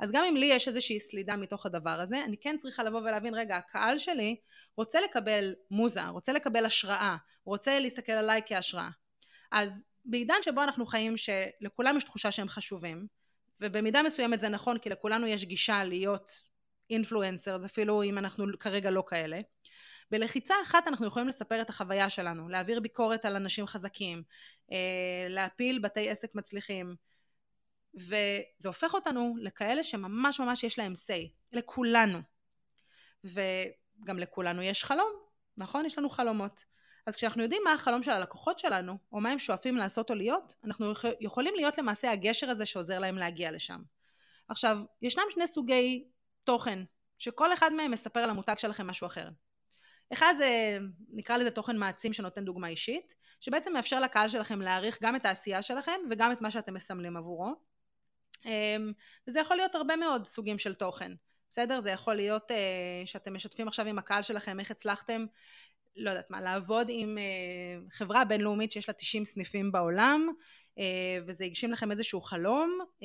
[0.00, 3.34] אז גם אם לי יש איזושהי סלידה מתוך הדבר הזה, אני כן צריכה לבוא ולהבין,
[3.34, 4.36] רגע, הקהל שלי
[4.76, 8.88] רוצה לקבל מוזה, רוצה לקבל השראה, רוצה להסתכל עליי כהשראה.
[9.52, 13.06] אז בעידן שבו אנחנו חיים שלכולם יש תחושה שהם חשובים,
[13.60, 16.30] ובמידה מסוימת זה נכון כי לכולנו יש גישה להיות
[16.90, 19.40] אינפלואנסר, אפילו אם אנחנו כרגע לא כאלה.
[20.10, 24.22] בלחיצה אחת אנחנו יכולים לספר את החוויה שלנו, להעביר ביקורת על אנשים חזקים,
[24.72, 26.96] אה, להפיל בתי עסק מצליחים,
[27.94, 32.18] וזה הופך אותנו לכאלה שממש ממש יש להם say, לכולנו.
[33.24, 35.12] וגם לכולנו יש חלום,
[35.56, 35.86] נכון?
[35.86, 36.64] יש לנו חלומות.
[37.06, 40.54] אז כשאנחנו יודעים מה החלום של הלקוחות שלנו, או מה הם שואפים לעשות או להיות,
[40.64, 43.82] אנחנו יכולים להיות למעשה הגשר הזה שעוזר להם להגיע לשם.
[44.48, 46.08] עכשיו, ישנם שני סוגי
[46.44, 46.84] תוכן,
[47.18, 49.28] שכל אחד מהם מספר על המותג שלכם משהו אחר.
[50.12, 50.78] אחד זה,
[51.12, 55.62] נקרא לזה תוכן מעצים שנותן דוגמה אישית, שבעצם מאפשר לקהל שלכם להעריך גם את העשייה
[55.62, 57.54] שלכם וגם את מה שאתם מסמלים עבורו.
[58.44, 58.92] אמ,
[59.28, 61.12] וזה יכול להיות הרבה מאוד סוגים של תוכן,
[61.48, 61.80] בסדר?
[61.80, 62.54] זה יכול להיות uh,
[63.06, 65.26] שאתם משתפים עכשיו עם הקהל שלכם איך הצלחתם,
[65.96, 70.28] לא יודעת מה, לעבוד עם uh, חברה בינלאומית שיש לה 90 סניפים בעולם,
[70.74, 70.80] uh,
[71.26, 73.04] וזה הגשים לכם איזשהו חלום, uh,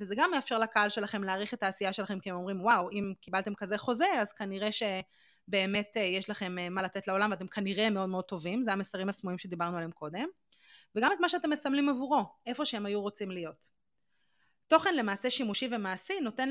[0.00, 3.54] וזה גם מאפשר לקהל שלכם להעריך את העשייה שלכם, כי הם אומרים, וואו, אם קיבלתם
[3.54, 5.04] כזה חוזה, אז כנראה שבאמת
[5.50, 9.38] uh, יש לכם uh, מה לתת לעולם, ואתם כנראה מאוד מאוד טובים, זה המסרים הסמויים
[9.38, 10.28] שדיברנו עליהם קודם,
[10.94, 13.64] וגם את מה שאתם מסמלים עבורו, איפה שהם היו רוצים להיות.
[14.66, 16.48] תוכן למעשה שימושי ומעשי נותן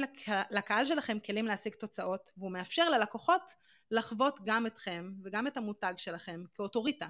[0.51, 3.41] לקהל שלכם כלים להשיג תוצאות והוא מאפשר ללקוחות
[3.91, 7.07] לחוות גם אתכם וגם את המותג שלכם כאוטוריטה.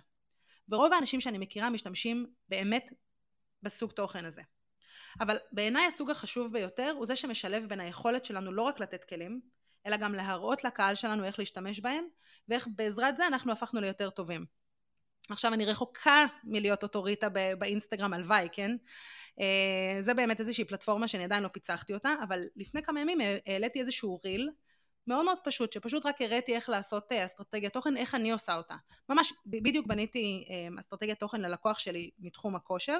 [0.70, 2.94] ורוב האנשים שאני מכירה משתמשים באמת
[3.64, 4.42] בסוג תוכן הזה.
[5.20, 9.42] אבל בעיניי הסוג החשוב ביותר הוא זה שמשלב בין היכולת שלנו לא רק לתת כלים
[9.88, 12.06] אלא גם להראות לקהל שלנו איך להשתמש בהם
[12.50, 14.46] ואיך בעזרת זה אנחנו הפכנו ליותר טובים
[15.30, 17.28] עכשיו אני רחוקה מלהיות אוטוריטה
[17.60, 18.76] באינסטגרם הלוואי, כן?
[19.40, 23.80] אה, זה באמת איזושהי פלטפורמה שאני עדיין לא פיצחתי אותה, אבל לפני כמה ימים העליתי
[23.80, 24.50] איזשהו ריל
[25.08, 28.76] מאוד מאוד פשוט, שפשוט רק הראיתי איך לעשות אה, אסטרטגיית תוכן, איך אני עושה אותה.
[29.10, 33.00] ממש בדיוק בניתי אה, אסטרטגיית תוכן ללקוח שלי מתחום הכושר,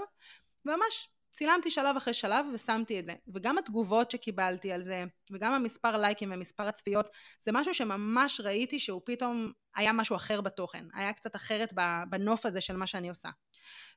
[0.66, 3.14] וממש צילמתי שלב אחרי שלב ושמתי את זה.
[3.34, 9.02] וגם התגובות שקיבלתי על זה, וגם המספר לייקים ומספר הצפיות, זה משהו שממש ראיתי שהוא
[9.06, 11.74] פתאום היה משהו אחר בתוכן, היה קצת אחרת
[12.10, 13.30] בנוף הזה של מה שאני עושה.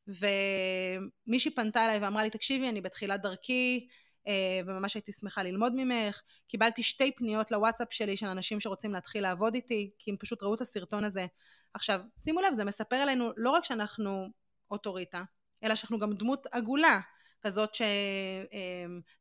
[0.06, 3.88] ומישהי פנתה אליי ואמרה לי, תקשיבי, אני בתחילת דרכי,
[4.28, 6.22] אה, וממש הייתי שמחה ללמוד ממך.
[6.48, 10.54] קיבלתי שתי פניות לוואטסאפ שלי של אנשים שרוצים להתחיל לעבוד איתי, כי הם פשוט ראו
[10.54, 11.26] את הסרטון הזה.
[11.74, 14.28] עכשיו, שימו לב, זה מספר עלינו לא רק שאנחנו
[14.70, 15.22] אוטוריטה,
[15.64, 17.00] אלא שאנחנו גם דמות עגולה.
[17.42, 17.70] כזאת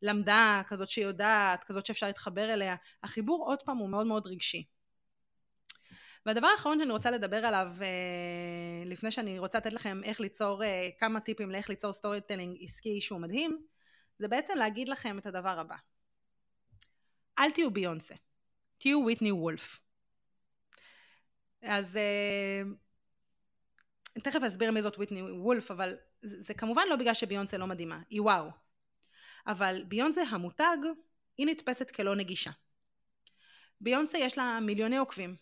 [0.03, 2.75] שלמדה, כזאת שיודעת, כזאת שאפשר להתחבר אליה.
[3.03, 4.65] החיבור עוד פעם הוא מאוד מאוד רגשי.
[6.25, 7.87] והדבר האחרון שאני רוצה לדבר עליו, אה,
[8.85, 13.21] לפני שאני רוצה לתת לכם איך ליצור, אה, כמה טיפים לאיך ליצור storytelling עסקי שהוא
[13.21, 13.65] מדהים,
[14.19, 15.75] זה בעצם להגיד לכם את הדבר הבא.
[17.39, 18.15] אל תהיו ביונסה,
[18.77, 19.79] תהיו ויטני וולף.
[21.61, 22.61] אז אה,
[24.23, 28.21] תכף אסביר מי זאת ויטני וולף, אבל זה, כמובן לא בגלל שביונסה לא מדהימה, היא
[28.21, 28.49] וואו.
[29.47, 30.77] אבל ביונסה המותג,
[31.37, 32.51] היא נתפסת כלא נגישה.
[33.81, 35.35] ביונסה יש לה מיליוני עוקבים,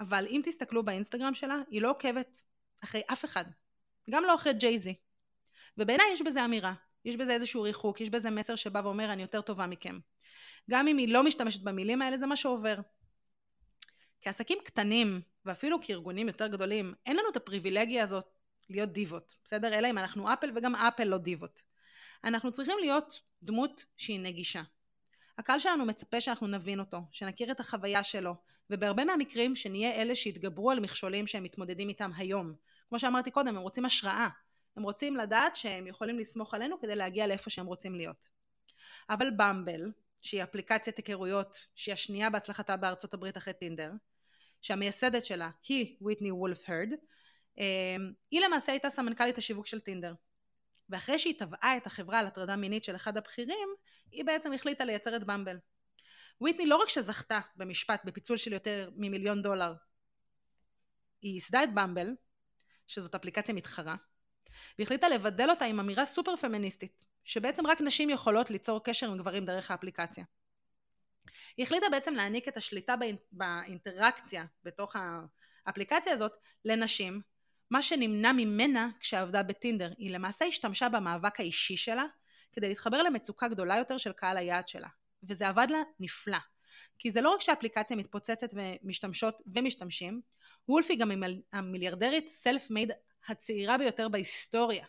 [0.00, 2.42] אבל אם תסתכלו באינסטגרם שלה, היא לא עוקבת
[2.84, 3.44] אחרי אף אחד.
[4.10, 4.94] גם לא אחרי ג'ייזי.
[5.78, 6.74] ובעיניי יש בזה אמירה.
[7.04, 9.98] יש בזה איזשהו ריחוק, יש בזה מסר שבא ואומר אני יותר טובה מכם.
[10.70, 12.76] גם אם היא לא משתמשת במילים האלה, זה מה שעובר.
[14.20, 18.24] כעסקים קטנים, ואפילו כארגונים יותר גדולים, אין לנו את הפריבילגיה הזאת
[18.70, 19.78] להיות דיבות, בסדר?
[19.78, 21.62] אלא אם אנחנו אפל וגם אפל לא דיבות.
[22.24, 24.62] אנחנו צריכים להיות דמות שהיא נגישה.
[25.38, 28.34] הקהל שלנו מצפה שאנחנו נבין אותו, שנכיר את החוויה שלו,
[28.70, 32.54] ובהרבה מהמקרים שנהיה אלה שיתגברו על מכשולים שהם מתמודדים איתם היום.
[32.88, 34.28] כמו שאמרתי קודם, הם רוצים השראה.
[34.76, 38.28] הם רוצים לדעת שהם יכולים לסמוך עלינו כדי להגיע לאיפה שהם רוצים להיות.
[39.10, 39.90] אבל במבל,
[40.22, 43.92] שהיא אפליקציית היכרויות, שהיא השנייה בהצלחתה בארצות הברית אחרי טינדר,
[44.62, 46.92] שהמייסדת שלה היא ויטני וולף הרד,
[48.30, 50.14] היא למעשה הייתה סמנכ"לית השיווק של טינדר.
[50.88, 53.68] ואחרי שהיא תבעה את החברה על הטרדה מינית של אחד הבכירים,
[54.10, 55.58] היא בעצם החליטה לייצר את במבל.
[56.40, 59.74] ויטני לא רק שזכתה במשפט בפיצול של יותר ממיליון דולר,
[61.22, 62.14] היא ייסדה את במבל,
[62.86, 63.96] שזאת אפליקציה מתחרה,
[64.78, 69.44] והחליטה לבדל אותה עם אמירה סופר פמיניסטית, שבעצם רק נשים יכולות ליצור קשר עם גברים
[69.44, 70.24] דרך האפליקציה.
[71.56, 72.94] היא החליטה בעצם להעניק את השליטה
[73.32, 74.96] באינטראקציה בתוך
[75.66, 76.32] האפליקציה הזאת
[76.64, 77.20] לנשים,
[77.70, 79.92] מה שנמנע ממנה כשעבדה בטינדר.
[79.98, 82.04] היא למעשה השתמשה במאבק האישי שלה
[82.52, 84.88] כדי להתחבר למצוקה גדולה יותר של קהל היעד שלה.
[85.22, 86.38] וזה עבד לה נפלא.
[86.98, 90.20] כי זה לא רק שהאפליקציה מתפוצצת ומשתמשות ומשתמשים,
[90.68, 91.10] וולף היא גם
[91.52, 92.90] המיליארדרית סלף מייד
[93.28, 94.86] הצעירה ביותר בהיסטוריה.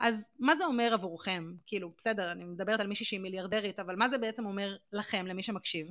[0.00, 1.52] אז מה זה אומר עבורכם?
[1.66, 5.42] כאילו, בסדר, אני מדברת על מישהי שהיא מיליארדרית, אבל מה זה בעצם אומר לכם, למי
[5.42, 5.86] שמקשיב?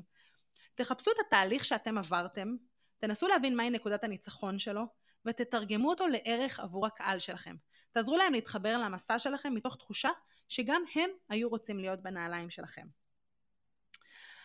[0.76, 2.56] תחפשו את התהליך שאתם עברתם,
[3.00, 4.86] תנסו להבין מהי נקודת הניצחון שלו,
[5.26, 7.56] ותתרגמו אותו לערך עבור הקהל שלכם.
[7.92, 10.10] תעזרו להם להתחבר למסע שלכם מתוך תחושה
[10.48, 12.88] שגם הם היו רוצים להיות בנעליים שלכם.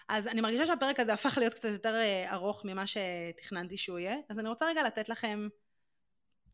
[0.08, 4.16] אז אני מרגישה שהפרק הזה הפך להיות קצת יותר אה, ארוך ממה שתכננתי שהוא יהיה,
[4.28, 5.48] אז אני רוצה רגע לתת לכם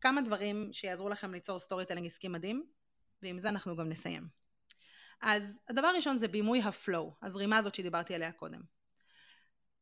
[0.01, 2.65] כמה דברים שיעזרו לכם ליצור storytelling עסקי מדהים,
[3.21, 4.27] ועם זה אנחנו גם נסיים.
[5.21, 8.61] אז הדבר הראשון זה בימוי ה flow, הזרימה הזאת שדיברתי עליה קודם.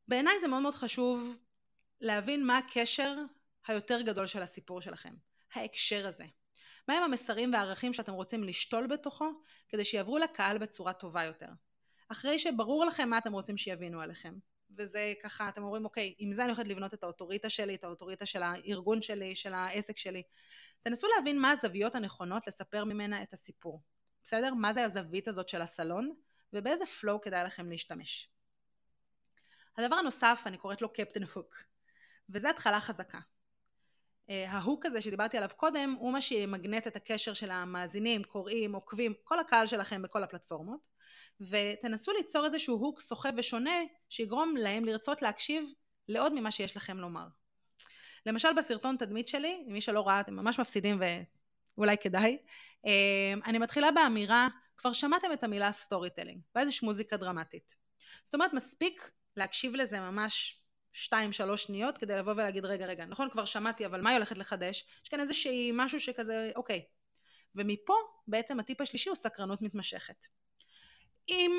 [0.07, 1.35] בעיניי זה מאוד מאוד חשוב
[2.01, 3.15] להבין מה הקשר
[3.67, 5.13] היותר גדול של הסיפור שלכם,
[5.53, 6.25] ההקשר הזה.
[6.87, 9.25] מהם המסרים והערכים שאתם רוצים לשתול בתוכו
[9.69, 11.49] כדי שיעברו לקהל בצורה טובה יותר.
[12.07, 14.33] אחרי שברור לכם מה אתם רוצים שיבינו עליכם.
[14.77, 18.25] וזה ככה, אתם אומרים, אוקיי, עם זה אני הולכת לבנות את האוטוריטה שלי, את האוטוריטה
[18.25, 20.23] של הארגון שלי, של העסק שלי.
[20.81, 23.81] תנסו להבין מה הזוויות הנכונות לספר ממנה את הסיפור.
[24.23, 24.53] בסדר?
[24.53, 26.13] מה זה הזווית הזאת של הסלון,
[26.53, 28.29] ובאיזה flow כדאי לכם להשתמש.
[29.77, 31.63] הדבר הנוסף, אני קוראת לו Captain Hook,
[32.29, 33.19] וזה התחלה חזקה.
[34.29, 38.75] אה, ה hook הזה שדיברתי עליו קודם, הוא מה שימגנט את הקשב של המאזינים, קוראים,
[38.75, 40.87] עוקבים, כל הקהל שלכם בכל הפלטפורמות.
[41.41, 43.79] ותנסו ליצור איזשהו hook סוחף ושונה
[44.09, 45.63] שיגרום להם לרצות להקשיב
[46.07, 47.27] לעוד ממה שיש לכם לומר.
[48.25, 50.99] למשל בסרטון תדמית שלי, מי שלא ראה אתם ממש מפסידים
[51.77, 52.37] ואולי כדאי,
[52.85, 57.75] אה, אני מתחילה באמירה כבר שמעתם את המילה storytelling ואז יש מוזיקה דרמטית.
[58.23, 60.60] זאת אומרת מספיק להקשיב לזה ממש
[60.93, 64.37] שתיים שלוש שניות כדי לבוא ולהגיד רגע רגע נכון כבר שמעתי אבל מה היא הולכת
[64.37, 64.85] לחדש?
[65.03, 66.85] יש כאן איזושהי משהו שכזה אוקיי.
[67.55, 67.93] ומפה
[68.27, 70.25] בעצם הטיפ השלישי הוא סקרנות מתמשכת.
[71.29, 71.51] אם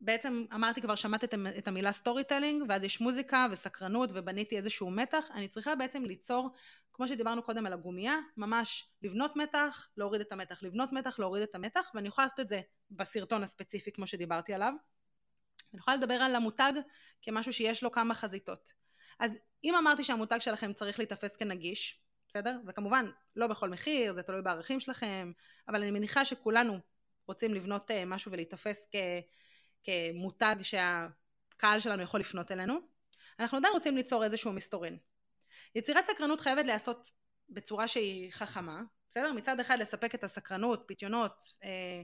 [0.00, 1.24] בעצם אמרתי כבר שמעת
[1.58, 6.50] את המילה storytelling ואז יש מוזיקה וסקרנות ובניתי איזשהו מתח אני צריכה בעצם ליצור
[6.92, 11.54] כמו שדיברנו קודם על הגומייה ממש לבנות מתח להוריד את המתח לבנות מתח להוריד את
[11.54, 14.72] המתח ואני יכולה לעשות את זה בסרטון הספציפי כמו שדיברתי עליו
[15.72, 16.72] אני יכולה לדבר על המותג
[17.22, 18.72] כמשהו שיש לו כמה חזיתות
[19.20, 22.58] אז אם אמרתי שהמותג שלכם צריך להיתפס כנגיש בסדר?
[22.66, 25.32] וכמובן לא בכל מחיר זה תלוי בערכים שלכם
[25.68, 26.78] אבל אני מניחה שכולנו
[27.28, 28.96] רוצים לבנות אה, משהו ולהיתפס כ,
[29.84, 32.78] כמותג שהקהל שלנו יכול לפנות אלינו,
[33.38, 34.98] אנחנו עדיין רוצים ליצור איזשהו מסתורין.
[35.74, 37.10] יצירת סקרנות חייבת להיעשות
[37.48, 39.32] בצורה שהיא חכמה, בסדר?
[39.32, 42.02] מצד אחד לספק את הסקרנות, פיתיונות, אה,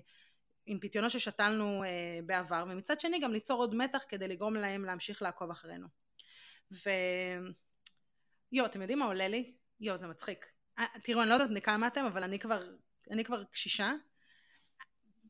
[0.67, 1.89] עם פיתיונות ששתלנו אה,
[2.27, 5.87] בעבר, ומצד שני גם ליצור עוד מתח כדי לגרום להם להמשיך לעקוב אחרינו.
[6.73, 6.91] ו...
[8.53, 9.55] יו, אתם יודעים מה עולה לי?
[9.81, 10.47] יו, זה מצחיק.
[11.03, 12.63] תראו, אני לא יודעת כמה אתם, אבל אני כבר,
[13.11, 13.93] אני כבר קשישה,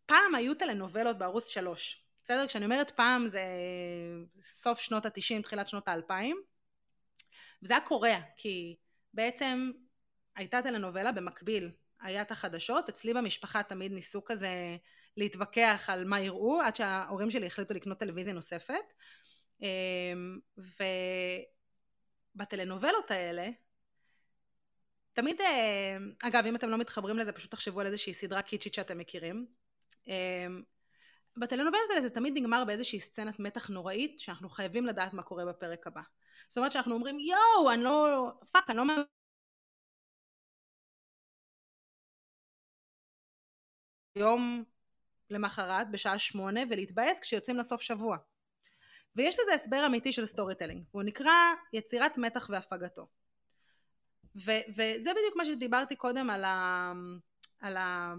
[0.07, 2.47] פעם היו טלנובלות בערוץ שלוש, בסדר?
[2.47, 3.43] כשאני אומרת פעם זה
[4.41, 6.37] סוף שנות התשעים, תחילת שנות האלפיים,
[7.63, 8.77] וזה היה קורע, כי
[9.15, 9.71] בעצם
[10.37, 11.71] הייתה טלנובלה במקביל,
[12.01, 14.77] היה את החדשות, אצלי במשפחה תמיד ניסו כזה
[15.17, 18.93] להתווכח על מה יראו, עד שההורים שלי החליטו לקנות טלוויזיה נוספת.
[19.63, 20.39] אמ,
[22.37, 23.49] ובטלנובלות האלה,
[25.13, 28.99] תמיד, אה, אגב, אם אתם לא מתחברים לזה, פשוט תחשבו על איזושהי סדרה קיצ'ית שאתם
[28.99, 29.47] מכירים.
[30.07, 30.63] אמ,
[31.37, 35.87] בטלנובלות האלה זה תמיד נגמר באיזושהי סצנת מתח נוראית, שאנחנו חייבים לדעת מה קורה בפרק
[35.87, 36.03] הבא.
[36.49, 38.85] זאת אומרת שאנחנו אומרים, יואו, אני לא, fuck, אני לא
[44.17, 44.65] יום
[45.31, 48.17] למחרת בשעה שמונה ולהתבאס כשיוצאים לסוף שבוע.
[49.17, 51.33] ויש לזה הסבר אמיתי של storytelling, והוא נקרא
[51.73, 53.07] יצירת מתח והפגתו.
[54.37, 56.93] ו- וזה בדיוק מה שדיברתי קודם על, ה-
[57.61, 58.15] על, ה-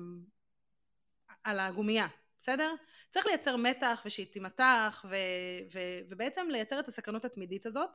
[1.43, 2.07] על הגומייה,
[2.39, 2.73] בסדר?
[3.09, 5.15] צריך לייצר מתח ושהיא תימתח ו-
[5.73, 7.89] ו- ובעצם לייצר את הסקרנות התמידית הזאת,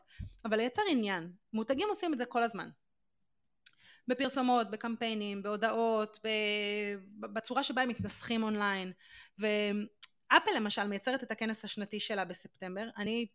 [0.45, 1.33] אבל לייצר עניין.
[1.53, 2.69] מותגים עושים את זה כל הזמן.
[4.11, 6.19] בפרסומות, בקמפיינים, בהודעות,
[7.21, 8.93] בצורה שבה הם מתנסחים אונליין.
[9.39, 13.27] ואפל למשל מייצרת את הכנס השנתי שלה בספטמבר, אני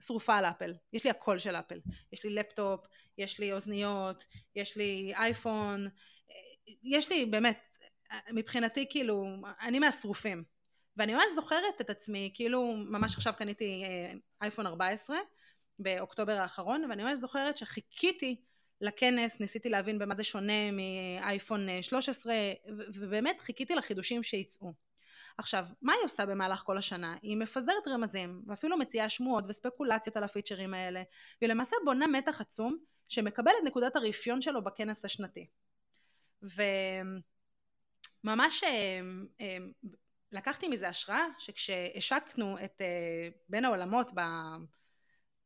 [0.00, 1.80] שרופה על אפל, יש לי הכל של אפל,
[2.12, 2.80] יש לי לפטופ,
[3.18, 4.24] יש לי אוזניות,
[4.54, 5.88] יש לי אייפון,
[6.82, 7.66] יש לי באמת,
[8.30, 9.26] מבחינתי כאילו,
[9.60, 10.44] אני מהשרופים.
[10.96, 14.12] ואני ממש זוכרת את עצמי, כאילו ממש עכשיו קניתי אה,
[14.42, 15.16] אייפון 14
[15.78, 18.40] באוקטובר האחרון, ואני ממש זוכרת שחיכיתי
[18.80, 22.34] לכנס, ניסיתי להבין במה זה שונה מאייפון 13,
[22.94, 24.72] ובאמת חיכיתי לחידושים שיצאו.
[25.38, 27.16] עכשיו, מה היא עושה במהלך כל השנה?
[27.22, 31.02] היא מפזרת רמזים, ואפילו מציעה שמועות וספקולציות על הפיצ'רים האלה,
[31.40, 35.46] והיא למעשה בונה מתח עצום שמקבל את נקודת הרפיון שלו בכנס השנתי.
[36.42, 37.24] וממש
[38.64, 39.00] אה,
[39.40, 39.58] אה,
[40.32, 44.10] לקחתי מזה השראה, שכשהשקנו את אה, בין העולמות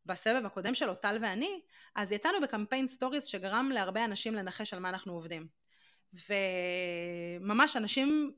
[0.07, 1.61] בסבב הקודם שלו, טל ואני,
[1.95, 5.47] אז יצאנו בקמפיין stories שגרם להרבה אנשים לנחש על מה אנחנו עובדים.
[6.13, 8.33] וממש אנשים,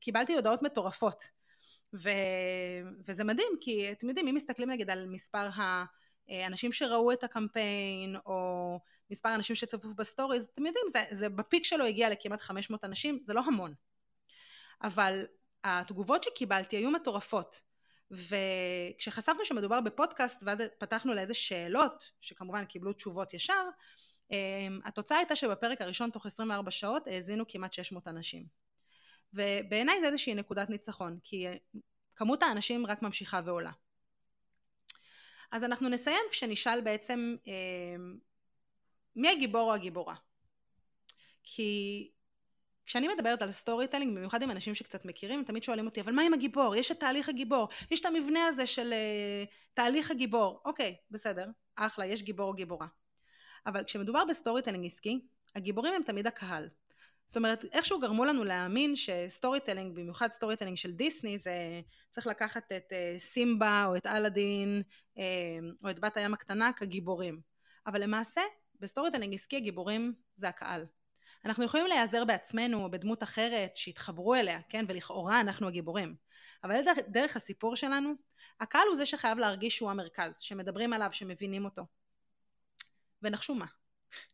[0.00, 1.22] קיבלתי הודעות מטורפות.
[1.94, 2.10] ו...
[3.06, 5.48] וזה מדהים, כי אתם יודעים, אם מסתכלים נגיד על מספר
[6.28, 8.78] האנשים שראו את הקמפיין, או
[9.10, 12.84] מספר האנשים שצפו ב stories, אתם יודעים, זה, זה ב peak שלו הגיע לכמעט 500
[12.84, 13.74] אנשים, זה לא המון.
[14.82, 15.26] אבל
[15.64, 17.62] התגובות שקיבלתי היו מטורפות.
[18.12, 23.64] וכשחשפנו שמדובר בפודקאסט ואז פתחנו לאיזה שאלות שכמובן קיבלו תשובות ישר
[24.30, 28.46] אמ, התוצאה הייתה שבפרק הראשון תוך 24 שעות האזינו כמעט 600 אנשים.
[29.34, 31.46] ובעיניי זה איזושהי נקודת ניצחון כי
[32.16, 33.72] כמות האנשים רק ממשיכה ועולה.
[35.52, 38.18] אז אנחנו נסיים כשנשאל בעצם אמ,
[39.16, 40.14] מי הגיבור או הגיבורה?
[41.42, 42.10] כי
[42.86, 46.22] כשאני מדברת על storytelling, במיוחד עם אנשים שקצת מכירים, הם תמיד שואלים אותי, אבל מה
[46.22, 46.76] עם הגיבור?
[46.76, 50.60] יש את תהליך הגיבור, יש את המבנה הזה של אה, תהליך הגיבור.
[50.64, 52.86] אוקיי, בסדר, אחלה, יש גיבור או גיבורה.
[53.66, 55.20] אבל כשמדובר ב storytelling עסקי,
[55.56, 56.68] הגיבורים הם תמיד הקהל.
[57.26, 61.80] זאת אומרת, איכשהו גרמו לנו להאמין ש storytelling, במיוחד storytelling של דיסני, זה
[62.10, 64.82] צריך לקחת את אה, סימבה או את אלאדין
[65.16, 65.20] אה,
[65.84, 67.40] או את בת הים הקטנה כגיבורים.
[67.86, 68.40] אבל למעשה,
[68.80, 70.86] ב storytelling עסקי הגיבורים זה הקהל.
[71.44, 74.84] אנחנו יכולים להיעזר בעצמנו או בדמות אחרת שיתחברו אליה, כן?
[74.88, 76.16] ולכאורה אנחנו הגיבורים.
[76.64, 78.12] אבל דרך, הסיפור שלנו,
[78.60, 81.82] הקהל הוא זה שחייב להרגיש שהוא המרכז, שמדברים עליו, שמבינים אותו.
[83.22, 83.66] ונחשו מה,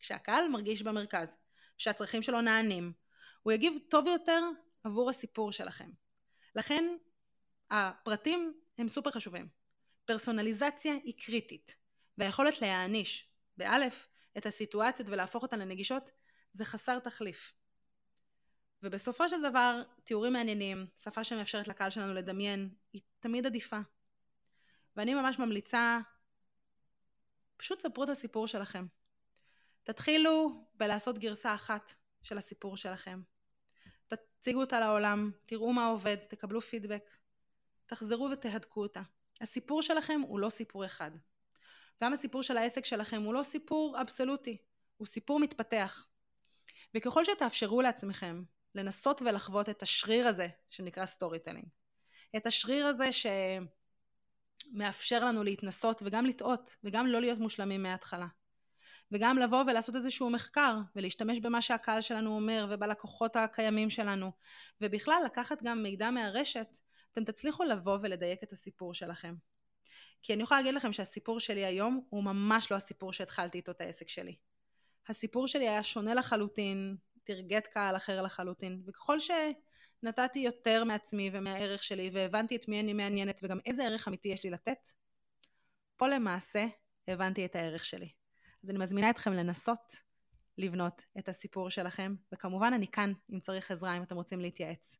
[0.00, 1.36] כשהקהל מרגיש במרכז,
[1.78, 2.92] שהצרכים שלו נענים,
[3.42, 4.40] הוא יגיב טוב יותר
[4.84, 5.90] עבור הסיפור שלכם.
[6.54, 6.84] לכן
[7.70, 9.48] הפרטים הם סופר חשובים.
[10.04, 11.76] פרסונליזציה היא קריטית,
[12.18, 16.10] והיכולת להעניש, באלף, את הסיטואציות ולהפוך אותן לנגישות
[16.52, 17.52] זה חסר תחליף.
[18.82, 23.78] ובסופו של דבר, תיאורים מעניינים, שפה שמאפשרת לקהל שלנו לדמיין, היא תמיד עדיפה.
[24.96, 25.98] ואני ממש ממליצה,
[27.56, 28.86] פשוט ספרו את הסיפור שלכם.
[29.84, 33.22] תתחילו בלעשות גרסה אחת של הסיפור שלכם.
[34.08, 37.10] תציגו אותה לעולם, תראו מה עובד, תקבלו פידבק.
[37.86, 39.02] תחזרו ותהדקו אותה.
[39.40, 41.10] הסיפור שלכם הוא לא סיפור אחד.
[42.02, 44.56] גם הסיפור של העסק שלכם הוא לא סיפור אבסולוטי,
[44.96, 46.07] הוא סיפור מתפתח.
[46.94, 48.42] וככל שתאפשרו לעצמכם
[48.74, 51.68] לנסות ולחוות את השריר הזה שנקרא storytelling,
[52.36, 53.08] את השריר הזה
[54.72, 58.26] שמאפשר לנו להתנסות וגם לטעות וגם לא להיות מושלמים מההתחלה
[59.12, 64.32] וגם לבוא ולעשות איזשהו מחקר ולהשתמש במה שהקהל שלנו אומר ובלקוחות הקיימים שלנו
[64.80, 66.76] ובכלל לקחת גם מידע מהרשת
[67.12, 69.34] אתם תצליחו לבוא ולדייק את הסיפור שלכם.
[70.22, 73.80] כי אני יכולה להגיד לכם שהסיפור שלי היום הוא ממש לא הסיפור שהתחלתי איתו את
[73.80, 74.36] העסק שלי
[75.08, 79.18] הסיפור שלי היה שונה לחלוטין, תרגט קהל אחר לחלוטין, וככל
[80.02, 84.44] נתתי יותר מעצמי ומהערך שלי והבנתי את מי אני מעניינת וגם איזה ערך אמיתי יש
[84.44, 84.88] לי לתת,
[85.96, 86.66] פה למעשה
[87.08, 88.08] הבנתי את הערך שלי.
[88.64, 89.96] אז אני מזמינה אתכם לנסות
[90.58, 94.96] לבנות את הסיפור שלכם, וכמובן אני כאן אם צריך עזרה, אם אתם רוצים להתייעץ.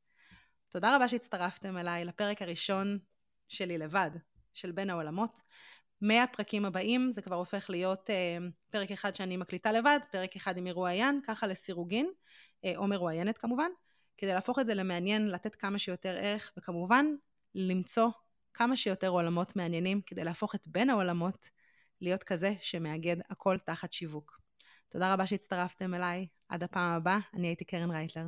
[0.68, 2.98] תודה רבה שהצטרפתם אליי לפרק הראשון
[3.48, 4.11] שלי לבד,
[4.54, 5.40] של בין העולמות.
[6.01, 8.38] מהפרקים הבאים זה כבר הופך להיות אה,
[8.70, 12.11] פרק אחד שאני מקליטה לבד, פרק אחד עם מרואיין, ככה לסירוגין,
[12.64, 13.70] אה, או מרואיינת כמובן,
[14.16, 17.07] כדי להפוך את זה למעניין, לתת כמה שיותר ערך, וכמובן
[17.55, 18.09] למצוא
[18.55, 21.49] כמה שיותר עולמות מעניינים, כדי להפוך את בין העולמות
[22.01, 24.40] להיות כזה שמאגד הכל תחת שיווק.
[24.88, 28.24] תודה רבה שהצטרפתם אליי, עד הפעם הבאה, אני הייתי קרן רייטלר.